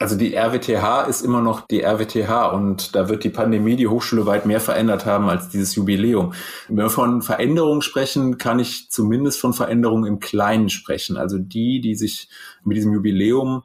Also 0.00 0.16
die 0.16 0.34
RWTH 0.36 1.08
ist 1.08 1.22
immer 1.22 1.40
noch 1.40 1.62
die 1.62 1.82
RWTH 1.82 2.52
und 2.52 2.94
da 2.94 3.08
wird 3.08 3.24
die 3.24 3.30
Pandemie 3.30 3.74
die 3.74 3.88
Hochschule 3.88 4.26
weit 4.26 4.46
mehr 4.46 4.60
verändert 4.60 5.06
haben 5.06 5.28
als 5.28 5.48
dieses 5.48 5.74
Jubiläum. 5.74 6.34
Wenn 6.68 6.76
wir 6.76 6.90
von 6.90 7.20
Veränderungen 7.20 7.82
sprechen, 7.82 8.38
kann 8.38 8.60
ich 8.60 8.90
zumindest 8.90 9.40
von 9.40 9.54
Veränderungen 9.54 10.06
im 10.06 10.20
Kleinen 10.20 10.68
sprechen. 10.68 11.16
Also 11.16 11.38
die, 11.38 11.80
die 11.80 11.96
sich 11.96 12.28
mit 12.62 12.76
diesem 12.76 12.92
Jubiläum 12.92 13.64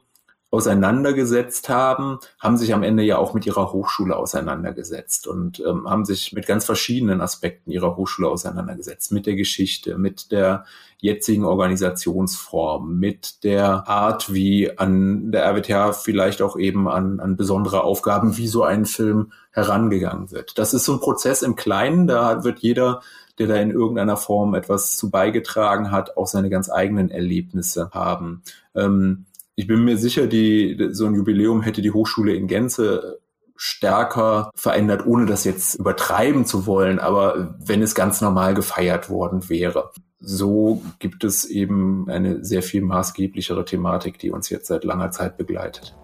auseinandergesetzt 0.54 1.68
haben, 1.68 2.18
haben 2.38 2.56
sich 2.56 2.72
am 2.72 2.84
Ende 2.84 3.02
ja 3.02 3.18
auch 3.18 3.34
mit 3.34 3.44
ihrer 3.44 3.72
Hochschule 3.72 4.16
auseinandergesetzt 4.16 5.26
und 5.26 5.60
ähm, 5.60 5.90
haben 5.90 6.04
sich 6.04 6.32
mit 6.32 6.46
ganz 6.46 6.64
verschiedenen 6.64 7.20
Aspekten 7.20 7.72
ihrer 7.72 7.96
Hochschule 7.96 8.28
auseinandergesetzt, 8.28 9.10
mit 9.10 9.26
der 9.26 9.34
Geschichte, 9.34 9.98
mit 9.98 10.30
der 10.30 10.64
jetzigen 10.98 11.44
Organisationsform, 11.44 12.98
mit 12.98 13.42
der 13.42 13.88
Art, 13.88 14.32
wie 14.32 14.78
an 14.78 15.32
der 15.32 15.44
RWTH 15.44 15.92
vielleicht 15.92 16.40
auch 16.40 16.56
eben 16.56 16.88
an, 16.88 17.18
an 17.18 17.36
besondere 17.36 17.82
Aufgaben 17.82 18.36
wie 18.36 18.46
so 18.46 18.62
ein 18.62 18.84
Film 18.84 19.32
herangegangen 19.50 20.30
wird. 20.30 20.56
Das 20.56 20.72
ist 20.72 20.84
so 20.84 20.92
ein 20.92 21.00
Prozess 21.00 21.42
im 21.42 21.56
Kleinen, 21.56 22.06
da 22.06 22.44
wird 22.44 22.60
jeder 22.60 23.00
der 23.38 23.48
da 23.48 23.56
in 23.56 23.70
irgendeiner 23.70 24.16
Form 24.16 24.54
etwas 24.54 24.96
zu 24.96 25.10
beigetragen 25.10 25.90
hat, 25.90 26.16
auch 26.16 26.28
seine 26.28 26.50
ganz 26.50 26.70
eigenen 26.70 27.10
Erlebnisse 27.10 27.90
haben. 27.92 28.42
Ähm, 28.76 29.26
ich 29.56 29.66
bin 29.66 29.84
mir 29.84 29.96
sicher, 29.96 30.26
die, 30.26 30.88
so 30.90 31.06
ein 31.06 31.14
Jubiläum 31.14 31.62
hätte 31.62 31.82
die 31.82 31.92
Hochschule 31.92 32.34
in 32.34 32.48
Gänze 32.48 33.20
stärker 33.56 34.50
verändert, 34.56 35.06
ohne 35.06 35.26
das 35.26 35.44
jetzt 35.44 35.76
übertreiben 35.76 36.44
zu 36.44 36.66
wollen, 36.66 36.98
aber 36.98 37.56
wenn 37.64 37.82
es 37.82 37.94
ganz 37.94 38.20
normal 38.20 38.54
gefeiert 38.54 39.10
worden 39.10 39.48
wäre. 39.48 39.92
So 40.18 40.82
gibt 40.98 41.22
es 41.22 41.44
eben 41.44 42.08
eine 42.08 42.44
sehr 42.44 42.62
viel 42.62 42.82
maßgeblichere 42.82 43.64
Thematik, 43.64 44.18
die 44.18 44.30
uns 44.30 44.50
jetzt 44.50 44.66
seit 44.66 44.82
langer 44.82 45.12
Zeit 45.12 45.36
begleitet. 45.36 45.94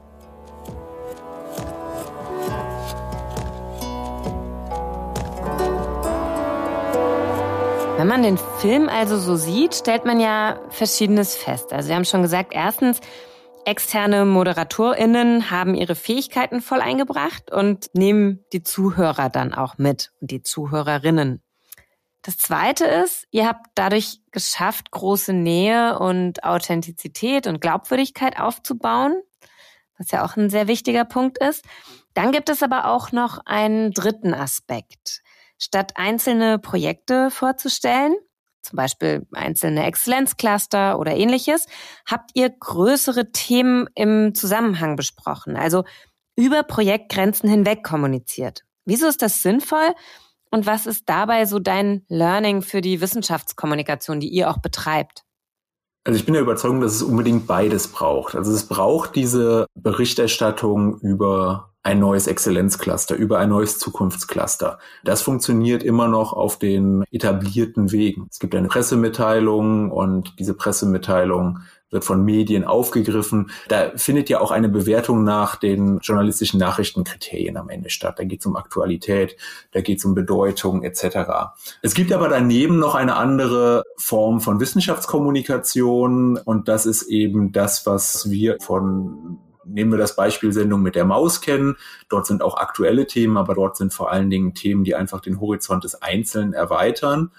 Wenn 7.97 8.07
man 8.07 8.23
den 8.23 8.39
Film 8.61 8.89
also 8.89 9.19
so 9.19 9.37
sieht, 9.37 9.75
stellt 9.75 10.05
man 10.05 10.21
ja 10.21 10.61
Verschiedenes 10.71 11.35
fest. 11.35 11.73
Also 11.73 11.89
wir 11.89 11.97
haben 11.97 12.05
schon 12.05 12.23
gesagt, 12.23 12.53
erstens, 12.55 13.01
Externe 13.65 14.25
ModeratorInnen 14.25 15.51
haben 15.51 15.75
ihre 15.75 15.95
Fähigkeiten 15.95 16.61
voll 16.61 16.81
eingebracht 16.81 17.53
und 17.53 17.91
nehmen 17.95 18.45
die 18.53 18.63
Zuhörer 18.63 19.29
dann 19.29 19.53
auch 19.55 19.79
mit 19.79 20.13
und 20.21 20.31
die 20.31 20.43
Zuhörerinnen. 20.43 21.43
Das 22.23 22.37
zweite 22.37 22.85
ist, 22.85 23.27
ihr 23.31 23.47
habt 23.47 23.67
dadurch 23.75 24.21
geschafft, 24.31 24.91
große 24.91 25.33
Nähe 25.33 25.99
und 25.99 26.45
Authentizität 26.45 27.47
und 27.47 27.61
Glaubwürdigkeit 27.61 28.39
aufzubauen, 28.39 29.15
was 29.99 30.11
ja 30.11 30.25
auch 30.25 30.37
ein 30.37 30.51
sehr 30.51 30.67
wichtiger 30.67 31.05
Punkt 31.05 31.39
ist. 31.39 31.65
Dann 32.15 32.33
gibt 32.33 32.49
es 32.49 32.63
aber 32.63 32.87
auch 32.87 33.13
noch 33.13 33.39
einen 33.47 33.93
dritten 33.93 34.35
Aspekt. 34.35 35.23
Statt 35.59 35.93
einzelne 35.97 36.59
Projekte 36.59 37.31
vorzustellen, 37.31 38.15
zum 38.63 38.77
Beispiel 38.77 39.27
einzelne 39.33 39.85
Exzellenzcluster 39.85 40.99
oder 40.99 41.17
ähnliches, 41.17 41.67
habt 42.09 42.31
ihr 42.35 42.51
größere 42.51 43.33
Themen 43.33 43.89
im 43.95 44.35
Zusammenhang 44.35 44.97
besprochen, 44.97 45.57
also 45.57 45.85
über 46.37 46.63
Projektgrenzen 46.63 47.49
hinweg 47.49 47.83
kommuniziert. 47.83 48.65
Wieso 48.85 49.07
ist 49.09 49.23
das 49.23 49.43
sinnvoll? 49.43 49.95
Und 50.51 50.67
was 50.67 50.87
ist 50.87 51.09
dabei 51.09 51.47
so 51.47 51.59
dein 51.59 52.05
Learning 52.09 52.63
für 52.63 52.81
die 52.81 53.01
Wissenschaftskommunikation, 53.01 54.21
die 54.21 54.29
ihr 54.29 54.51
auch 54.51 54.59
betreibt? 54.59 55.23
Also 56.05 56.19
ich 56.19 56.25
bin 56.25 56.33
der 56.33 56.43
Überzeugung, 56.43 56.81
dass 56.81 56.95
es 56.95 57.03
unbedingt 57.03 57.47
beides 57.47 57.89
braucht. 57.89 58.35
Also 58.35 58.53
es 58.53 58.67
braucht 58.67 59.15
diese 59.15 59.67
Berichterstattung 59.75 60.99
über 61.01 61.70
ein 61.83 61.99
neues 61.99 62.27
Exzellenzcluster, 62.27 63.15
über 63.15 63.39
ein 63.39 63.49
neues 63.49 63.79
Zukunftscluster. 63.79 64.79
Das 65.03 65.23
funktioniert 65.23 65.83
immer 65.83 66.09
noch 66.09 66.33
auf 66.33 66.59
den 66.59 67.05
etablierten 67.11 67.91
Wegen. 67.91 68.27
Es 68.31 68.39
gibt 68.39 68.55
eine 68.55 68.69
Pressemitteilung 68.69 69.91
und 69.91 70.39
diese 70.39 70.55
Pressemitteilung 70.55 71.61
wird 71.91 72.05
von 72.05 72.25
Medien 72.25 72.65
aufgegriffen. 72.65 73.51
Da 73.69 73.93
findet 73.97 74.29
ja 74.29 74.41
auch 74.41 74.51
eine 74.51 74.69
Bewertung 74.69 75.25
nach 75.25 75.57
den 75.57 75.99
journalistischen 75.99 76.61
Nachrichtenkriterien 76.61 77.57
am 77.57 77.69
Ende 77.69 77.91
statt. 77.91 78.19
Da 78.19 78.25
geht 78.25 78.41
es 78.41 78.47
um 78.47 78.57
Aktualität, 78.57 79.37
da 79.73 79.81
geht 79.81 79.99
es 79.99 80.05
um 80.05 80.15
Bedeutung 80.15 80.83
etc. 80.83 81.51
Es 81.83 81.95
gibt 81.95 82.13
aber 82.13 82.29
daneben 82.29 82.79
noch 82.79 82.95
eine 82.95 83.17
andere 83.17 83.85
Form 83.97 84.41
von 84.41 84.61
Wissenschaftskommunikation 84.61 86.37
und 86.37 86.69
das 86.69 86.87
ist 86.87 87.03
eben 87.05 87.53
das, 87.53 87.87
was 87.87 88.31
wir 88.31 88.59
von 88.61 89.39
nehmen 89.65 89.93
wir 89.93 89.99
das 89.99 90.17
Beispiel 90.17 90.53
Sendung 90.53 90.83
mit 90.83 90.95
der 90.95 91.05
Maus 91.05 91.41
kennen. 91.41 91.77
Dort 92.09 92.27
sind 92.27 92.43
auch 92.43 92.57
aktuelle 92.57 93.07
Themen, 93.07 93.37
aber 93.37 93.55
dort 93.55 93.77
sind 93.77 93.93
vor 93.93 94.11
allen 94.11 94.31
Dingen 94.31 94.55
Themen, 94.55 94.85
die 94.85 94.95
einfach 94.95 95.21
den 95.21 95.41
Horizont 95.41 95.85
des 95.85 96.01
Einzelnen 96.03 96.53
erweitern. 96.53 97.31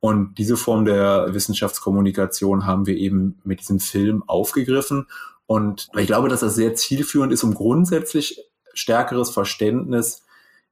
Und 0.00 0.38
diese 0.38 0.56
Form 0.56 0.84
der 0.84 1.34
Wissenschaftskommunikation 1.34 2.66
haben 2.66 2.86
wir 2.86 2.96
eben 2.96 3.40
mit 3.44 3.60
diesem 3.60 3.80
Film 3.80 4.22
aufgegriffen. 4.26 5.06
Und 5.46 5.88
ich 5.96 6.06
glaube, 6.06 6.28
dass 6.28 6.40
das 6.40 6.54
sehr 6.54 6.74
zielführend 6.74 7.32
ist, 7.32 7.44
um 7.44 7.54
grundsätzlich 7.54 8.40
stärkeres 8.74 9.30
Verständnis 9.30 10.24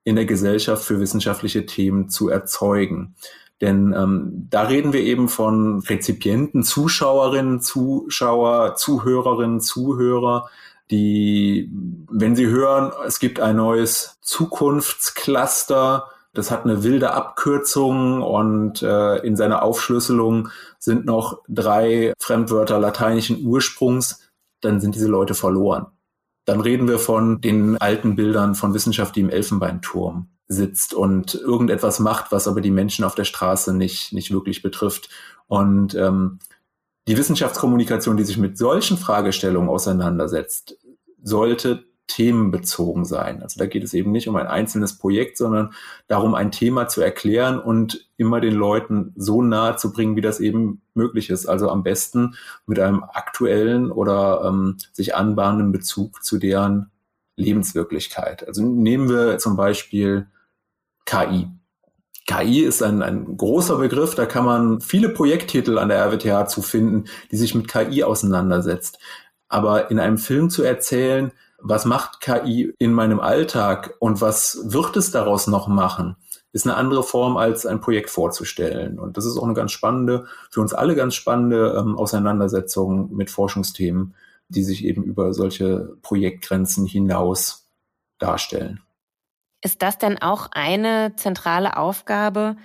in 0.04 0.16
der 0.16 0.26
Gesellschaft 0.26 0.84
für 0.84 1.00
wissenschaftliche 1.00 1.64
Themen 1.64 2.10
zu 2.10 2.28
erzeugen. 2.28 3.14
Denn 3.60 3.94
ähm, 3.96 4.46
da 4.50 4.62
reden 4.62 4.92
wir 4.92 5.00
eben 5.00 5.28
von 5.28 5.80
Rezipienten, 5.80 6.62
Zuschauerinnen, 6.64 7.60
Zuschauer, 7.60 8.74
Zuhörerinnen, 8.76 9.60
Zuhörer, 9.60 10.50
die, 10.90 11.70
wenn 12.10 12.36
Sie 12.36 12.46
hören, 12.46 12.92
es 13.06 13.18
gibt 13.18 13.40
ein 13.40 13.56
neues 13.56 14.18
Zukunftscluster, 14.20 16.08
das 16.34 16.50
hat 16.50 16.64
eine 16.64 16.82
wilde 16.82 17.12
Abkürzung 17.12 18.20
und 18.20 18.82
äh, 18.82 19.18
in 19.18 19.36
seiner 19.36 19.62
Aufschlüsselung 19.62 20.48
sind 20.78 21.06
noch 21.06 21.42
drei 21.48 22.12
Fremdwörter 22.18 22.78
lateinischen 22.78 23.46
Ursprungs, 23.46 24.28
dann 24.60 24.80
sind 24.80 24.94
diese 24.94 25.08
Leute 25.08 25.34
verloren. 25.34 25.86
Dann 26.44 26.60
reden 26.60 26.88
wir 26.88 26.98
von 26.98 27.40
den 27.40 27.78
alten 27.78 28.16
Bildern 28.16 28.54
von 28.54 28.74
Wissenschaft, 28.74 29.16
die 29.16 29.20
im 29.20 29.30
Elfenbeinturm 29.30 30.28
sitzt 30.46 30.92
und 30.92 31.34
irgendetwas 31.34 32.00
macht, 32.00 32.32
was 32.32 32.48
aber 32.48 32.60
die 32.60 32.70
Menschen 32.70 33.04
auf 33.04 33.14
der 33.14 33.24
Straße 33.24 33.74
nicht, 33.74 34.12
nicht 34.12 34.30
wirklich 34.30 34.62
betrifft. 34.62 35.08
Und 35.46 35.94
ähm, 35.94 36.38
die 37.06 37.18
Wissenschaftskommunikation, 37.18 38.16
die 38.16 38.24
sich 38.24 38.38
mit 38.38 38.56
solchen 38.56 38.96
Fragestellungen 38.96 39.68
auseinandersetzt, 39.68 40.78
sollte 41.22 41.84
themenbezogen 42.06 43.04
sein. 43.04 43.42
Also 43.42 43.58
da 43.58 43.66
geht 43.66 43.82
es 43.82 43.94
eben 43.94 44.12
nicht 44.12 44.28
um 44.28 44.36
ein 44.36 44.46
einzelnes 44.46 44.98
Projekt, 44.98 45.38
sondern 45.38 45.72
darum, 46.06 46.34
ein 46.34 46.52
Thema 46.52 46.86
zu 46.86 47.00
erklären 47.00 47.58
und 47.58 48.08
immer 48.16 48.40
den 48.40 48.54
Leuten 48.54 49.12
so 49.16 49.42
nahe 49.42 49.76
zu 49.76 49.92
bringen, 49.92 50.16
wie 50.16 50.20
das 50.20 50.40
eben 50.40 50.82
möglich 50.94 51.30
ist. 51.30 51.46
Also 51.46 51.70
am 51.70 51.82
besten 51.82 52.36
mit 52.66 52.78
einem 52.78 53.02
aktuellen 53.02 53.90
oder 53.90 54.42
ähm, 54.44 54.76
sich 54.92 55.14
anbahnenden 55.14 55.72
Bezug 55.72 56.22
zu 56.22 56.38
deren 56.38 56.90
Lebenswirklichkeit. 57.36 58.46
Also 58.46 58.62
nehmen 58.62 59.08
wir 59.08 59.38
zum 59.38 59.56
Beispiel 59.56 60.28
KI. 61.06 61.48
KI 62.26 62.60
ist 62.60 62.82
ein, 62.82 63.02
ein 63.02 63.36
großer 63.36 63.76
Begriff, 63.76 64.14
da 64.14 64.26
kann 64.26 64.44
man 64.44 64.80
viele 64.80 65.10
Projekttitel 65.10 65.78
an 65.78 65.88
der 65.88 65.98
RWTH 65.98 66.48
zu 66.48 66.62
finden, 66.62 67.04
die 67.30 67.36
sich 67.36 67.54
mit 67.54 67.68
KI 67.68 68.02
auseinandersetzt. 68.02 68.98
Aber 69.48 69.90
in 69.90 69.98
einem 69.98 70.18
Film 70.18 70.48
zu 70.48 70.62
erzählen, 70.62 71.32
was 71.58 71.84
macht 71.84 72.20
KI 72.20 72.74
in 72.78 72.92
meinem 72.92 73.20
Alltag 73.20 73.94
und 73.98 74.20
was 74.20 74.58
wird 74.64 74.96
es 74.96 75.10
daraus 75.10 75.46
noch 75.46 75.68
machen, 75.68 76.16
ist 76.52 76.66
eine 76.66 76.76
andere 76.76 77.02
Form 77.02 77.36
als 77.36 77.66
ein 77.66 77.80
Projekt 77.80 78.10
vorzustellen. 78.10 78.98
Und 78.98 79.16
das 79.16 79.26
ist 79.26 79.36
auch 79.36 79.44
eine 79.44 79.54
ganz 79.54 79.72
spannende, 79.72 80.26
für 80.50 80.60
uns 80.60 80.72
alle 80.72 80.94
ganz 80.94 81.14
spannende 81.14 81.74
ähm, 81.76 81.96
Auseinandersetzung 81.96 83.14
mit 83.14 83.30
Forschungsthemen, 83.30 84.14
die 84.48 84.62
sich 84.62 84.84
eben 84.84 85.02
über 85.02 85.34
solche 85.34 85.96
Projektgrenzen 86.02 86.86
hinaus 86.86 87.66
darstellen. 88.18 88.83
Ist 89.64 89.80
das 89.80 89.96
denn 89.96 90.20
auch 90.20 90.48
eine 90.52 91.16
zentrale 91.16 91.78
Aufgabe 91.78 92.56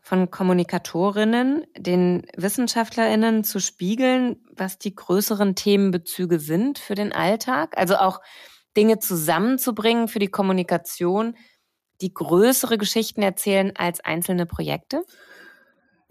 von 0.00 0.30
Kommunikatorinnen, 0.30 1.66
den 1.76 2.24
Wissenschaftlerinnen 2.36 3.42
zu 3.42 3.58
spiegeln, 3.58 4.36
was 4.52 4.78
die 4.78 4.94
größeren 4.94 5.56
Themenbezüge 5.56 6.38
sind 6.38 6.78
für 6.78 6.94
den 6.94 7.12
Alltag? 7.12 7.76
Also 7.76 7.96
auch 7.96 8.20
Dinge 8.76 9.00
zusammenzubringen 9.00 10.06
für 10.06 10.20
die 10.20 10.28
Kommunikation, 10.28 11.36
die 12.00 12.14
größere 12.14 12.78
Geschichten 12.78 13.22
erzählen 13.22 13.72
als 13.76 13.98
einzelne 13.98 14.46
Projekte? 14.46 15.04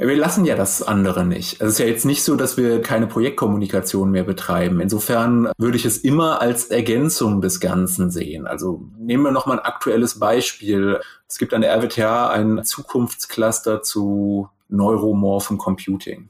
Wir 0.02 0.16
lassen 0.16 0.46
ja 0.46 0.56
das 0.56 0.82
andere 0.82 1.26
nicht. 1.26 1.60
Es 1.60 1.72
ist 1.74 1.80
ja 1.80 1.86
jetzt 1.86 2.06
nicht 2.06 2.24
so, 2.24 2.38
dass 2.38 2.56
wir 2.56 2.82
keine 2.82 3.06
Projektkommunikation 3.06 4.10
mehr 4.12 4.24
betreiben. 4.24 4.80
Insofern 4.80 5.52
würde 5.58 5.76
ich 5.76 5.84
es 5.84 5.98
immer 5.98 6.42
als 6.42 6.68
Ergänzung 6.68 7.42
des 7.42 7.60
Ganzen 7.60 8.10
sehen. 8.10 8.48
Also 8.48 8.82
nehmen 8.98 9.24
wir 9.24 9.32
nochmal 9.32 9.60
ein 9.60 9.66
aktuelles 9.66 10.18
Beispiel. 10.18 11.02
Es 11.28 11.38
gibt 11.38 11.54
an 11.54 11.60
der 11.60 11.76
RWTH 11.76 12.30
ein 12.30 12.64
Zukunftscluster 12.64 13.82
zu 13.82 14.48
neuromorphen 14.70 15.58
Computing. 15.58 16.30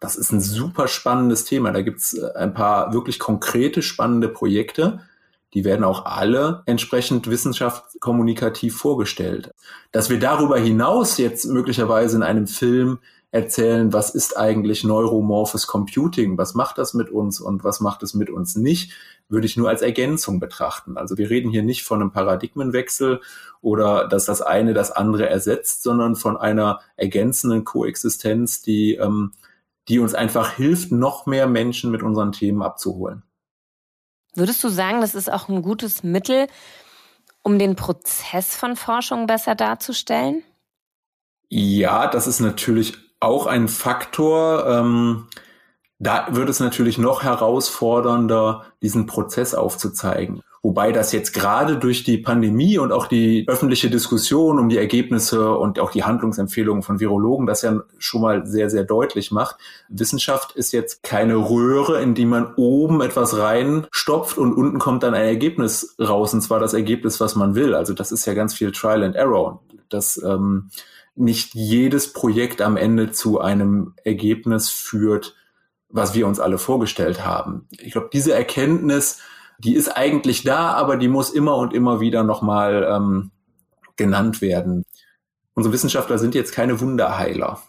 Das 0.00 0.16
ist 0.16 0.32
ein 0.32 0.40
super 0.40 0.88
spannendes 0.88 1.44
Thema. 1.44 1.72
Da 1.72 1.82
gibt 1.82 1.98
es 1.98 2.18
ein 2.24 2.54
paar 2.54 2.94
wirklich 2.94 3.18
konkrete, 3.18 3.82
spannende 3.82 4.30
Projekte 4.30 5.00
die 5.54 5.64
werden 5.64 5.84
auch 5.84 6.06
alle 6.06 6.62
entsprechend 6.66 7.28
wissenschaftskommunikativ 7.28 8.76
vorgestellt. 8.76 9.52
Dass 9.90 10.08
wir 10.08 10.18
darüber 10.18 10.58
hinaus 10.58 11.18
jetzt 11.18 11.44
möglicherweise 11.46 12.16
in 12.16 12.22
einem 12.22 12.46
Film 12.46 12.98
erzählen, 13.32 13.92
was 13.92 14.10
ist 14.10 14.36
eigentlich 14.36 14.84
neuromorphes 14.84 15.66
Computing, 15.66 16.36
was 16.36 16.54
macht 16.54 16.78
das 16.78 16.94
mit 16.94 17.10
uns 17.10 17.40
und 17.40 17.64
was 17.64 17.80
macht 17.80 18.02
es 18.02 18.12
mit 18.14 18.28
uns 18.28 18.56
nicht, 18.56 18.92
würde 19.28 19.46
ich 19.46 19.56
nur 19.56 19.70
als 19.70 19.80
Ergänzung 19.80 20.38
betrachten. 20.38 20.98
Also 20.98 21.16
wir 21.16 21.30
reden 21.30 21.50
hier 21.50 21.62
nicht 21.62 21.82
von 21.82 22.00
einem 22.00 22.12
Paradigmenwechsel 22.12 23.20
oder 23.62 24.06
dass 24.06 24.26
das 24.26 24.42
eine 24.42 24.74
das 24.74 24.90
andere 24.90 25.28
ersetzt, 25.28 25.82
sondern 25.82 26.14
von 26.14 26.36
einer 26.36 26.80
ergänzenden 26.96 27.64
Koexistenz, 27.64 28.60
die, 28.60 28.96
ähm, 28.96 29.32
die 29.88 29.98
uns 29.98 30.14
einfach 30.14 30.52
hilft, 30.52 30.92
noch 30.92 31.24
mehr 31.24 31.46
Menschen 31.46 31.90
mit 31.90 32.02
unseren 32.02 32.32
Themen 32.32 32.62
abzuholen. 32.62 33.22
Würdest 34.34 34.62
du 34.64 34.68
sagen, 34.68 35.00
das 35.00 35.14
ist 35.14 35.30
auch 35.30 35.48
ein 35.48 35.62
gutes 35.62 36.02
Mittel, 36.02 36.46
um 37.42 37.58
den 37.58 37.76
Prozess 37.76 38.56
von 38.56 38.76
Forschung 38.76 39.26
besser 39.26 39.54
darzustellen? 39.54 40.42
Ja, 41.48 42.06
das 42.06 42.26
ist 42.26 42.40
natürlich 42.40 42.96
auch 43.20 43.46
ein 43.46 43.68
Faktor. 43.68 44.66
Ähm, 44.66 45.28
da 45.98 46.28
wird 46.30 46.48
es 46.48 46.60
natürlich 46.60 46.98
noch 46.98 47.22
herausfordernder, 47.22 48.64
diesen 48.80 49.06
Prozess 49.06 49.54
aufzuzeigen. 49.54 50.42
Wobei 50.64 50.92
das 50.92 51.10
jetzt 51.10 51.32
gerade 51.32 51.76
durch 51.76 52.04
die 52.04 52.18
Pandemie 52.18 52.78
und 52.78 52.92
auch 52.92 53.08
die 53.08 53.44
öffentliche 53.48 53.90
Diskussion 53.90 54.60
um 54.60 54.68
die 54.68 54.78
Ergebnisse 54.78 55.56
und 55.56 55.80
auch 55.80 55.90
die 55.90 56.04
Handlungsempfehlungen 56.04 56.84
von 56.84 57.00
Virologen 57.00 57.46
das 57.46 57.62
ja 57.62 57.82
schon 57.98 58.22
mal 58.22 58.46
sehr, 58.46 58.70
sehr 58.70 58.84
deutlich 58.84 59.32
macht. 59.32 59.56
Wissenschaft 59.88 60.52
ist 60.52 60.72
jetzt 60.72 61.02
keine 61.02 61.34
Röhre, 61.34 62.00
in 62.00 62.14
die 62.14 62.26
man 62.26 62.54
oben 62.54 63.00
etwas 63.00 63.36
reinstopft 63.36 64.38
und 64.38 64.52
unten 64.52 64.78
kommt 64.78 65.02
dann 65.02 65.14
ein 65.14 65.24
Ergebnis 65.24 65.96
raus, 66.00 66.32
und 66.32 66.42
zwar 66.42 66.60
das 66.60 66.74
Ergebnis, 66.74 67.18
was 67.18 67.34
man 67.34 67.56
will. 67.56 67.74
Also 67.74 67.92
das 67.92 68.12
ist 68.12 68.24
ja 68.26 68.34
ganz 68.34 68.54
viel 68.54 68.70
Trial 68.70 69.02
and 69.02 69.16
Error. 69.16 69.64
Das 69.88 70.22
ähm, 70.22 70.70
nicht 71.16 71.54
jedes 71.54 72.12
Projekt 72.12 72.62
am 72.62 72.76
Ende 72.76 73.10
zu 73.10 73.40
einem 73.40 73.94
Ergebnis 74.04 74.70
führt, 74.70 75.34
was 75.88 76.14
wir 76.14 76.28
uns 76.28 76.38
alle 76.38 76.58
vorgestellt 76.58 77.26
haben. 77.26 77.66
Ich 77.80 77.92
glaube, 77.92 78.10
diese 78.12 78.32
Erkenntnis 78.32 79.18
die 79.62 79.74
ist 79.74 79.88
eigentlich 79.88 80.42
da, 80.42 80.72
aber 80.72 80.96
die 80.96 81.08
muss 81.08 81.30
immer 81.30 81.56
und 81.56 81.72
immer 81.72 82.00
wieder 82.00 82.24
nochmal 82.24 82.88
ähm, 82.90 83.30
genannt 83.96 84.40
werden. 84.40 84.84
Unsere 85.54 85.72
Wissenschaftler 85.72 86.18
sind 86.18 86.34
jetzt 86.34 86.52
keine 86.52 86.80
Wunderheiler. 86.80 87.62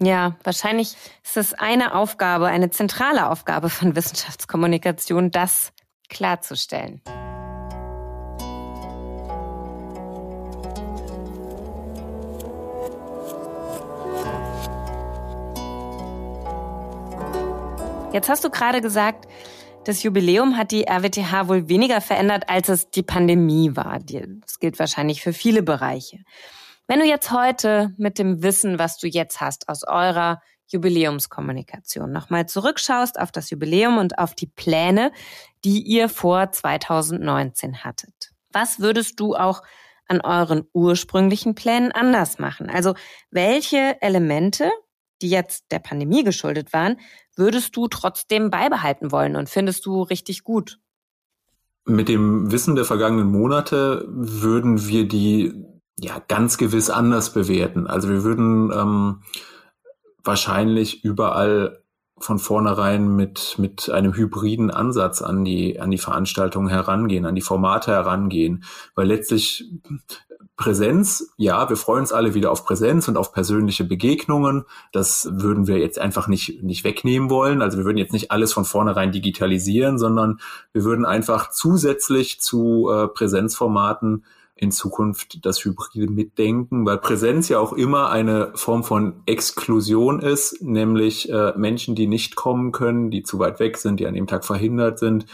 Ja, 0.00 0.36
wahrscheinlich 0.42 0.96
ist 1.24 1.36
es 1.36 1.54
eine 1.54 1.94
Aufgabe, 1.94 2.46
eine 2.46 2.70
zentrale 2.70 3.30
Aufgabe 3.30 3.70
von 3.70 3.94
Wissenschaftskommunikation, 3.94 5.30
das 5.30 5.72
klarzustellen. 6.08 7.00
Jetzt 18.12 18.28
hast 18.28 18.44
du 18.44 18.50
gerade 18.50 18.80
gesagt, 18.80 19.28
das 19.86 20.02
Jubiläum 20.02 20.56
hat 20.56 20.72
die 20.72 20.88
RWTH 20.88 21.46
wohl 21.46 21.68
weniger 21.68 22.00
verändert, 22.00 22.48
als 22.48 22.68
es 22.68 22.90
die 22.90 23.04
Pandemie 23.04 23.76
war. 23.76 24.00
Das 24.40 24.58
gilt 24.58 24.80
wahrscheinlich 24.80 25.22
für 25.22 25.32
viele 25.32 25.62
Bereiche. 25.62 26.18
Wenn 26.88 26.98
du 26.98 27.06
jetzt 27.06 27.30
heute 27.30 27.94
mit 27.96 28.18
dem 28.18 28.42
Wissen, 28.42 28.80
was 28.80 28.98
du 28.98 29.06
jetzt 29.06 29.40
hast 29.40 29.68
aus 29.68 29.84
eurer 29.86 30.40
Jubiläumskommunikation 30.68 32.10
nochmal 32.10 32.46
zurückschaust 32.46 33.20
auf 33.20 33.30
das 33.30 33.50
Jubiläum 33.50 33.98
und 33.98 34.18
auf 34.18 34.34
die 34.34 34.48
Pläne, 34.48 35.12
die 35.64 35.82
ihr 35.82 36.08
vor 36.08 36.50
2019 36.50 37.84
hattet. 37.84 38.32
Was 38.50 38.80
würdest 38.80 39.20
du 39.20 39.36
auch 39.36 39.62
an 40.08 40.20
euren 40.20 40.64
ursprünglichen 40.72 41.54
Plänen 41.54 41.92
anders 41.92 42.40
machen? 42.40 42.68
Also 42.70 42.94
welche 43.30 44.00
Elemente 44.02 44.68
die 45.22 45.30
jetzt 45.30 45.66
der 45.70 45.78
Pandemie 45.78 46.24
geschuldet 46.24 46.72
waren, 46.72 46.98
würdest 47.36 47.76
du 47.76 47.88
trotzdem 47.88 48.50
beibehalten 48.50 49.12
wollen 49.12 49.36
und 49.36 49.48
findest 49.48 49.86
du 49.86 50.02
richtig 50.02 50.44
gut? 50.44 50.78
Mit 51.84 52.08
dem 52.08 52.50
Wissen 52.50 52.74
der 52.74 52.84
vergangenen 52.84 53.30
Monate 53.30 54.04
würden 54.08 54.88
wir 54.88 55.06
die 55.06 55.54
ja 55.98 56.20
ganz 56.28 56.58
gewiss 56.58 56.90
anders 56.90 57.32
bewerten. 57.32 57.86
Also 57.86 58.08
wir 58.08 58.24
würden 58.24 58.72
ähm, 58.72 59.22
wahrscheinlich 60.24 61.04
überall 61.04 61.82
von 62.18 62.38
vornherein 62.38 63.14
mit, 63.14 63.56
mit 63.58 63.90
einem 63.90 64.14
hybriden 64.14 64.70
Ansatz 64.70 65.20
an 65.20 65.44
die, 65.44 65.78
an 65.78 65.90
die 65.90 65.98
Veranstaltungen 65.98 66.68
herangehen, 66.68 67.26
an 67.26 67.34
die 67.34 67.42
Formate 67.42 67.92
herangehen. 67.92 68.64
Weil 68.94 69.08
letztlich 69.08 69.70
Präsenz, 70.56 71.32
ja, 71.36 71.68
wir 71.68 71.76
freuen 71.76 72.00
uns 72.00 72.12
alle 72.12 72.32
wieder 72.32 72.50
auf 72.50 72.64
Präsenz 72.64 73.08
und 73.08 73.18
auf 73.18 73.32
persönliche 73.32 73.84
Begegnungen. 73.84 74.64
Das 74.90 75.28
würden 75.30 75.66
wir 75.66 75.78
jetzt 75.78 75.98
einfach 75.98 76.28
nicht, 76.28 76.62
nicht 76.62 76.82
wegnehmen 76.82 77.28
wollen. 77.28 77.60
Also 77.60 77.76
wir 77.76 77.84
würden 77.84 77.98
jetzt 77.98 78.14
nicht 78.14 78.30
alles 78.30 78.54
von 78.54 78.64
vornherein 78.64 79.12
digitalisieren, 79.12 79.98
sondern 79.98 80.40
wir 80.72 80.84
würden 80.84 81.04
einfach 81.04 81.50
zusätzlich 81.50 82.40
zu 82.40 82.90
äh, 82.90 83.06
Präsenzformaten 83.08 84.24
in 84.58 84.72
Zukunft 84.72 85.44
das 85.44 85.62
hybride 85.64 86.10
Mitdenken, 86.10 86.86
weil 86.86 86.96
Präsenz 86.96 87.50
ja 87.50 87.58
auch 87.58 87.74
immer 87.74 88.08
eine 88.08 88.52
Form 88.54 88.84
von 88.84 89.20
Exklusion 89.26 90.20
ist, 90.20 90.62
nämlich 90.62 91.30
äh, 91.30 91.52
Menschen, 91.56 91.94
die 91.94 92.06
nicht 92.06 92.36
kommen 92.36 92.72
können, 92.72 93.10
die 93.10 93.22
zu 93.22 93.38
weit 93.38 93.60
weg 93.60 93.76
sind, 93.76 94.00
die 94.00 94.06
an 94.06 94.14
dem 94.14 94.26
Tag 94.26 94.46
verhindert 94.46 94.98
sind, 94.98 95.26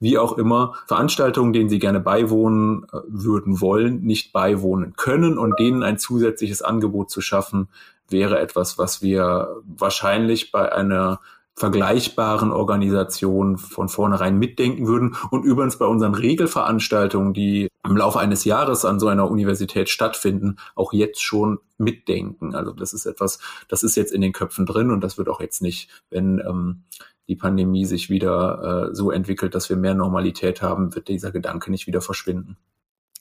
wie 0.00 0.16
auch 0.16 0.38
immer, 0.38 0.74
Veranstaltungen, 0.86 1.52
denen 1.52 1.68
sie 1.68 1.78
gerne 1.78 2.00
beiwohnen 2.00 2.84
äh, 2.90 3.00
würden 3.06 3.60
wollen, 3.60 4.00
nicht 4.00 4.32
beiwohnen 4.32 4.94
können 4.96 5.36
und 5.36 5.60
denen 5.60 5.82
ein 5.82 5.98
zusätzliches 5.98 6.62
Angebot 6.62 7.10
zu 7.10 7.20
schaffen, 7.20 7.68
wäre 8.08 8.40
etwas, 8.40 8.78
was 8.78 9.02
wir 9.02 9.60
wahrscheinlich 9.66 10.52
bei 10.52 10.72
einer 10.72 11.20
vergleichbaren 11.60 12.52
Organisationen 12.52 13.58
von 13.58 13.90
vornherein 13.90 14.38
mitdenken 14.38 14.86
würden. 14.86 15.14
Und 15.30 15.44
übrigens 15.44 15.76
bei 15.76 15.84
unseren 15.84 16.14
Regelveranstaltungen, 16.14 17.34
die 17.34 17.68
im 17.84 17.96
Laufe 17.98 18.18
eines 18.18 18.44
Jahres 18.44 18.86
an 18.86 18.98
so 18.98 19.08
einer 19.08 19.30
Universität 19.30 19.90
stattfinden, 19.90 20.56
auch 20.74 20.94
jetzt 20.94 21.22
schon 21.22 21.58
mitdenken. 21.76 22.54
Also 22.54 22.72
das 22.72 22.94
ist 22.94 23.04
etwas, 23.04 23.40
das 23.68 23.82
ist 23.82 23.96
jetzt 23.96 24.12
in 24.12 24.22
den 24.22 24.32
Köpfen 24.32 24.64
drin 24.64 24.90
und 24.90 25.02
das 25.02 25.18
wird 25.18 25.28
auch 25.28 25.40
jetzt 25.40 25.60
nicht, 25.60 25.90
wenn 26.08 26.38
ähm, 26.38 26.84
die 27.28 27.36
Pandemie 27.36 27.84
sich 27.84 28.08
wieder 28.08 28.88
äh, 28.90 28.94
so 28.94 29.10
entwickelt, 29.10 29.54
dass 29.54 29.68
wir 29.68 29.76
mehr 29.76 29.94
Normalität 29.94 30.62
haben, 30.62 30.94
wird 30.94 31.08
dieser 31.08 31.30
Gedanke 31.30 31.70
nicht 31.70 31.86
wieder 31.86 32.00
verschwinden. 32.00 32.56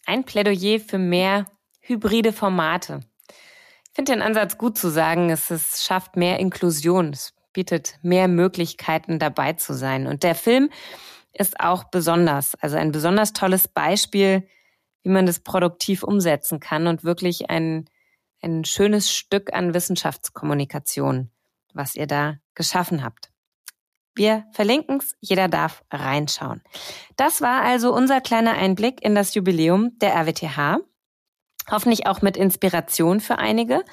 Ein 0.05 0.23
Plädoyer 0.23 0.79
für 0.79 0.97
mehr 0.97 1.45
hybride 1.81 2.31
Formate. 2.31 3.01
Ich 3.89 3.95
finde 3.95 4.13
den 4.13 4.21
Ansatz 4.21 4.57
gut 4.57 4.77
zu 4.77 4.89
sagen, 4.89 5.29
es, 5.29 5.51
es 5.51 5.83
schafft 5.83 6.15
mehr 6.15 6.39
Inklusion. 6.39 7.09
Es 7.09 7.33
bietet 7.53 7.99
mehr 8.01 8.27
Möglichkeiten 8.27 9.19
dabei 9.19 9.53
zu 9.53 9.73
sein. 9.73 10.07
Und 10.07 10.23
der 10.23 10.35
Film 10.35 10.69
ist 11.33 11.59
auch 11.59 11.85
besonders, 11.85 12.55
also 12.55 12.77
ein 12.77 12.91
besonders 12.91 13.33
tolles 13.33 13.67
Beispiel, 13.67 14.47
wie 15.03 15.09
man 15.09 15.25
das 15.25 15.39
produktiv 15.39 16.03
umsetzen 16.03 16.59
kann 16.59 16.87
und 16.87 17.03
wirklich 17.03 17.49
ein, 17.49 17.89
ein 18.41 18.65
schönes 18.65 19.11
Stück 19.11 19.53
an 19.53 19.73
Wissenschaftskommunikation, 19.73 21.31
was 21.73 21.95
ihr 21.95 22.07
da 22.07 22.37
geschaffen 22.55 23.03
habt. 23.03 23.31
Wir 24.15 24.45
verlinken 24.51 24.97
es, 24.97 25.15
jeder 25.21 25.47
darf 25.47 25.83
reinschauen. 25.91 26.61
Das 27.15 27.41
war 27.41 27.61
also 27.61 27.93
unser 27.93 28.19
kleiner 28.19 28.53
Einblick 28.53 29.01
in 29.01 29.15
das 29.15 29.33
Jubiläum 29.33 29.97
der 29.99 30.13
RWTH. 30.13 30.79
Hoffentlich 31.71 32.07
auch 32.07 32.21
mit 32.21 32.35
Inspiration 32.35 33.21
für 33.21 33.37
einige 33.37 33.85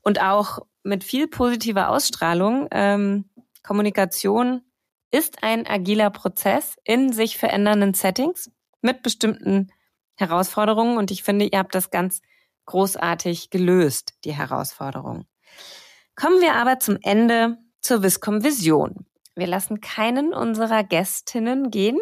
und 0.00 0.20
auch 0.20 0.60
mit 0.88 1.04
viel 1.04 1.28
positiver 1.28 1.90
Ausstrahlung. 1.90 2.68
Ähm, 2.72 3.26
Kommunikation 3.62 4.62
ist 5.10 5.42
ein 5.42 5.66
agiler 5.66 6.10
Prozess 6.10 6.76
in 6.84 7.12
sich 7.12 7.38
verändernden 7.38 7.94
Settings 7.94 8.50
mit 8.80 9.02
bestimmten 9.02 9.70
Herausforderungen 10.16 10.98
und 10.98 11.10
ich 11.10 11.22
finde, 11.22 11.46
ihr 11.46 11.58
habt 11.58 11.74
das 11.74 11.90
ganz 11.90 12.20
großartig 12.66 13.50
gelöst, 13.50 14.14
die 14.24 14.34
Herausforderung. 14.34 15.26
Kommen 16.16 16.40
wir 16.40 16.54
aber 16.54 16.80
zum 16.80 16.98
Ende 17.02 17.58
zur 17.80 18.02
Viscom 18.02 18.42
Vision. 18.42 19.06
Wir 19.36 19.46
lassen 19.46 19.80
keinen 19.80 20.34
unserer 20.34 20.82
Gästinnen 20.82 21.70
gehen, 21.70 21.98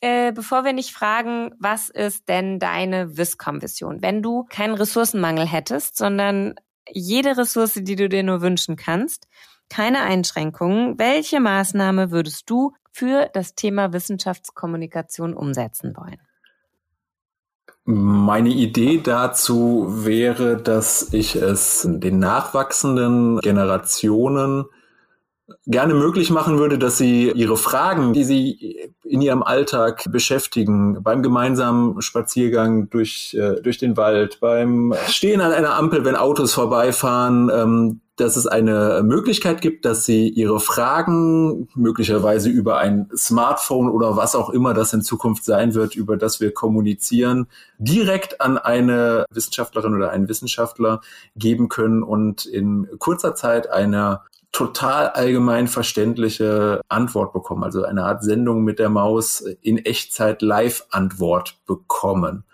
äh, 0.00 0.32
bevor 0.32 0.64
wir 0.64 0.72
nicht 0.72 0.92
fragen, 0.92 1.54
was 1.60 1.88
ist 1.88 2.28
denn 2.28 2.58
deine 2.58 3.16
Viscom-Vision? 3.16 4.02
Wenn 4.02 4.20
du 4.20 4.44
keinen 4.44 4.74
Ressourcenmangel 4.74 5.46
hättest, 5.46 5.96
sondern 5.96 6.54
jede 6.92 7.36
Ressource, 7.36 7.74
die 7.74 7.96
du 7.96 8.08
dir 8.08 8.22
nur 8.22 8.40
wünschen 8.40 8.76
kannst, 8.76 9.26
keine 9.68 10.02
Einschränkungen, 10.02 10.98
welche 10.98 11.40
Maßnahme 11.40 12.10
würdest 12.10 12.48
du 12.50 12.72
für 12.92 13.30
das 13.32 13.54
Thema 13.54 13.92
Wissenschaftskommunikation 13.92 15.34
umsetzen 15.34 15.96
wollen? 15.96 16.20
Meine 17.84 18.50
Idee 18.50 19.00
dazu 19.02 19.86
wäre, 19.88 20.56
dass 20.56 21.12
ich 21.12 21.34
es 21.34 21.86
den 21.90 22.18
nachwachsenden 22.20 23.40
Generationen 23.40 24.66
gerne 25.66 25.94
möglich 25.94 26.30
machen 26.30 26.58
würde, 26.58 26.78
dass 26.78 26.98
sie 26.98 27.30
ihre 27.30 27.56
Fragen, 27.56 28.12
die 28.12 28.24
sie 28.24 28.90
in 29.04 29.20
ihrem 29.20 29.42
Alltag 29.42 30.04
beschäftigen, 30.10 31.02
beim 31.02 31.22
gemeinsamen 31.22 32.00
Spaziergang 32.00 32.88
durch, 32.90 33.34
äh, 33.38 33.60
durch 33.60 33.78
den 33.78 33.96
Wald, 33.96 34.40
beim 34.40 34.94
Stehen 35.08 35.40
an 35.40 35.52
einer 35.52 35.74
Ampel, 35.74 36.04
wenn 36.04 36.16
Autos 36.16 36.54
vorbeifahren, 36.54 37.50
ähm, 37.54 38.00
dass 38.22 38.36
es 38.36 38.46
eine 38.46 39.02
Möglichkeit 39.04 39.60
gibt, 39.60 39.84
dass 39.84 40.04
sie 40.04 40.28
ihre 40.28 40.60
Fragen 40.60 41.68
möglicherweise 41.74 42.48
über 42.48 42.78
ein 42.78 43.10
Smartphone 43.16 43.90
oder 43.90 44.16
was 44.16 44.36
auch 44.36 44.50
immer 44.50 44.74
das 44.74 44.92
in 44.92 45.02
Zukunft 45.02 45.44
sein 45.44 45.74
wird, 45.74 45.96
über 45.96 46.16
das 46.16 46.40
wir 46.40 46.54
kommunizieren, 46.54 47.48
direkt 47.78 48.40
an 48.40 48.58
eine 48.58 49.26
Wissenschaftlerin 49.30 49.94
oder 49.94 50.10
einen 50.10 50.28
Wissenschaftler 50.28 51.00
geben 51.34 51.68
können 51.68 52.02
und 52.02 52.46
in 52.46 52.88
kurzer 52.98 53.34
Zeit 53.34 53.68
eine 53.68 54.20
total 54.52 55.08
allgemein 55.08 55.66
verständliche 55.66 56.82
Antwort 56.88 57.32
bekommen, 57.32 57.64
also 57.64 57.84
eine 57.84 58.04
Art 58.04 58.22
Sendung 58.22 58.62
mit 58.62 58.78
der 58.78 58.90
Maus 58.90 59.40
in 59.62 59.78
Echtzeit 59.78 60.42
Live-Antwort 60.42 61.56
bekommen. 61.66 62.44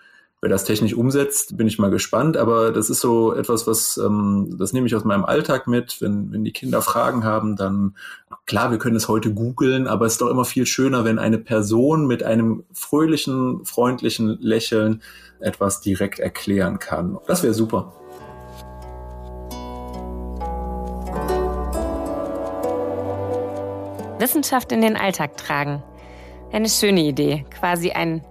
Wer 0.41 0.49
das 0.49 0.63
technisch 0.63 0.93
umsetzt, 0.93 1.57
bin 1.57 1.67
ich 1.67 1.79
mal 1.79 1.91
gespannt, 1.91 2.37
aber 2.37 2.71
das 2.71 2.89
ist 2.89 3.01
so 3.01 3.33
etwas, 3.33 3.67
was 3.67 3.97
ähm, 3.97 4.55
das 4.57 4.71
nehme 4.71 4.87
ich 4.87 4.95
aus 4.95 5.03
meinem 5.03 5.25
Alltag 5.25 5.67
mit. 5.67 5.99
Wenn, 5.99 6.31
wenn 6.31 6.45
die 6.45 6.53
Kinder 6.53 6.81
Fragen 6.81 7.25
haben, 7.25 7.57
dann 7.57 7.97
klar, 8.45 8.71
wir 8.71 8.77
können 8.77 8.95
es 8.95 9.09
heute 9.09 9.33
googeln, 9.33 9.85
aber 9.85 10.05
es 10.05 10.13
ist 10.13 10.21
doch 10.21 10.29
immer 10.29 10.45
viel 10.45 10.65
schöner, 10.65 11.03
wenn 11.03 11.19
eine 11.19 11.39
Person 11.39 12.07
mit 12.07 12.23
einem 12.23 12.63
fröhlichen, 12.71 13.65
freundlichen 13.65 14.37
Lächeln 14.39 15.01
etwas 15.41 15.81
direkt 15.81 16.19
erklären 16.19 16.79
kann. 16.79 17.17
Das 17.27 17.43
wäre 17.43 17.53
super. 17.53 17.91
Wissenschaft 24.19 24.71
in 24.71 24.79
den 24.79 24.95
Alltag 24.95 25.35
tragen. 25.35 25.83
Eine 26.53 26.69
schöne 26.69 27.01
Idee, 27.01 27.45
quasi 27.59 27.91
ein 27.91 28.23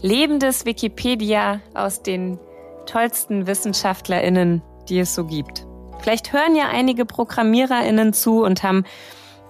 lebendes 0.00 0.64
Wikipedia 0.64 1.60
aus 1.74 2.02
den 2.02 2.38
tollsten 2.86 3.46
Wissenschaftlerinnen, 3.46 4.62
die 4.88 4.98
es 4.98 5.14
so 5.14 5.24
gibt. 5.24 5.66
Vielleicht 6.00 6.32
hören 6.32 6.56
ja 6.56 6.68
einige 6.68 7.04
Programmiererinnen 7.04 8.12
zu 8.12 8.42
und 8.42 8.62
haben 8.62 8.84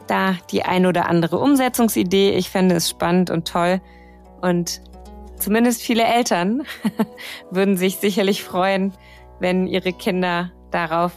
da 0.06 0.37
die 0.50 0.64
ein 0.64 0.87
oder 0.87 1.08
andere 1.08 1.38
Umsetzungsidee. 1.38 2.30
Ich 2.30 2.50
fände 2.50 2.74
es 2.74 2.88
spannend 2.88 3.30
und 3.30 3.46
toll. 3.46 3.80
Und 4.40 4.80
zumindest 5.38 5.82
viele 5.82 6.04
Eltern 6.04 6.62
würden 7.50 7.76
sich 7.76 7.96
sicherlich 7.96 8.42
freuen, 8.42 8.92
wenn 9.38 9.66
ihre 9.66 9.92
Kinder 9.92 10.50
darauf 10.70 11.12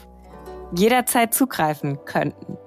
jederzeit 0.76 1.34
zugreifen 1.34 2.00
könnten. 2.06 2.58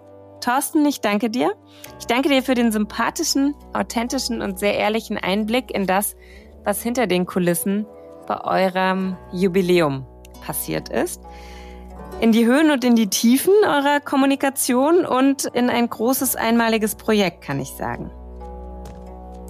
Thorsten, 0.40 0.84
ich 0.84 1.00
danke 1.00 1.30
dir. 1.30 1.54
Ich 1.98 2.06
danke 2.06 2.28
dir 2.28 2.42
für 2.42 2.54
den 2.54 2.70
sympathischen, 2.70 3.54
authentischen 3.72 4.42
und 4.42 4.58
sehr 4.58 4.76
ehrlichen 4.76 5.16
Einblick 5.16 5.70
in 5.70 5.86
das, 5.86 6.16
was 6.64 6.82
hinter 6.82 7.06
den 7.06 7.26
Kulissen 7.26 7.86
bei 8.26 8.40
eurem 8.42 9.16
Jubiläum 9.32 10.06
passiert 10.44 10.88
ist. 10.88 11.22
In 12.20 12.32
die 12.32 12.46
Höhen 12.46 12.70
und 12.70 12.84
in 12.84 12.96
die 12.96 13.08
Tiefen 13.08 13.52
eurer 13.64 14.00
Kommunikation 14.00 15.04
und 15.04 15.44
in 15.44 15.68
ein 15.68 15.88
großes 15.88 16.36
einmaliges 16.36 16.94
Projekt, 16.94 17.42
kann 17.42 17.60
ich 17.60 17.70
sagen. 17.70 18.10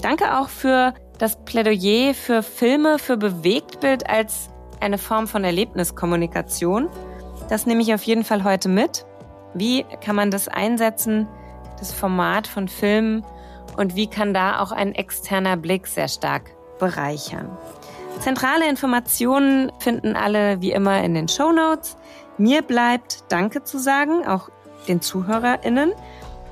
Danke 0.02 0.38
auch 0.38 0.48
für 0.48 0.94
das 1.18 1.36
Plädoyer 1.44 2.14
für 2.14 2.42
Filme, 2.42 2.98
für 2.98 3.16
Bewegtbild 3.16 4.08
als 4.08 4.48
eine 4.80 4.98
Form 4.98 5.28
von 5.28 5.44
Erlebniskommunikation. 5.44 6.88
Das 7.48 7.66
nehme 7.66 7.82
ich 7.82 7.94
auf 7.94 8.02
jeden 8.02 8.24
Fall 8.24 8.44
heute 8.44 8.68
mit. 8.68 9.06
Wie 9.54 9.84
kann 10.00 10.16
man 10.16 10.30
das 10.30 10.48
einsetzen, 10.48 11.28
das 11.78 11.92
Format 11.92 12.46
von 12.46 12.66
Filmen 12.68 13.24
und 13.76 13.94
wie 13.94 14.08
kann 14.08 14.34
da 14.34 14.60
auch 14.60 14.72
ein 14.72 14.94
externer 14.94 15.56
Blick 15.56 15.86
sehr 15.86 16.08
stark 16.08 16.50
bereichern? 16.78 17.48
Zentrale 18.20 18.68
Informationen 18.68 19.72
finden 19.78 20.16
alle 20.16 20.60
wie 20.60 20.72
immer 20.72 21.02
in 21.02 21.14
den 21.14 21.28
Show 21.28 21.52
Notes. 21.52 21.96
Mir 22.38 22.62
bleibt 22.62 23.24
Danke 23.28 23.64
zu 23.64 23.78
sagen, 23.78 24.26
auch 24.26 24.48
den 24.88 25.00
ZuhörerInnen. 25.00 25.92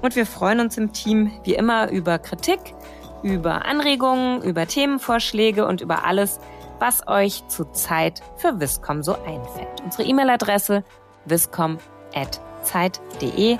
Und 0.02 0.16
wir 0.16 0.26
freuen 0.26 0.60
uns 0.60 0.76
im 0.76 0.92
Team 0.92 1.30
wie 1.44 1.54
immer 1.54 1.90
über 1.90 2.18
Kritik, 2.18 2.74
über 3.22 3.64
Anregungen, 3.64 4.42
über 4.42 4.66
Themenvorschläge 4.66 5.66
und 5.66 5.80
über 5.80 6.04
alles, 6.04 6.40
was 6.80 7.06
euch 7.06 7.46
zur 7.46 7.72
Zeit 7.72 8.22
für 8.36 8.58
Viscom 8.58 9.02
so 9.02 9.14
einfällt. 9.14 9.80
Unsere 9.84 10.02
E-Mail-Adresse 10.02 10.82
viscom@ 11.24 11.78
zeit.de. 12.62 13.58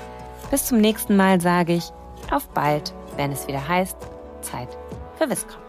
Bis 0.51 0.65
zum 0.65 0.79
nächsten 0.79 1.15
Mal 1.15 1.41
sage 1.41 1.73
ich 1.73 1.91
auf 2.31 2.47
bald, 2.49 2.93
wenn 3.15 3.31
es 3.31 3.47
wieder 3.47 3.67
heißt 3.67 3.97
Zeit 4.41 4.77
für 5.17 5.29
Wisskom. 5.29 5.62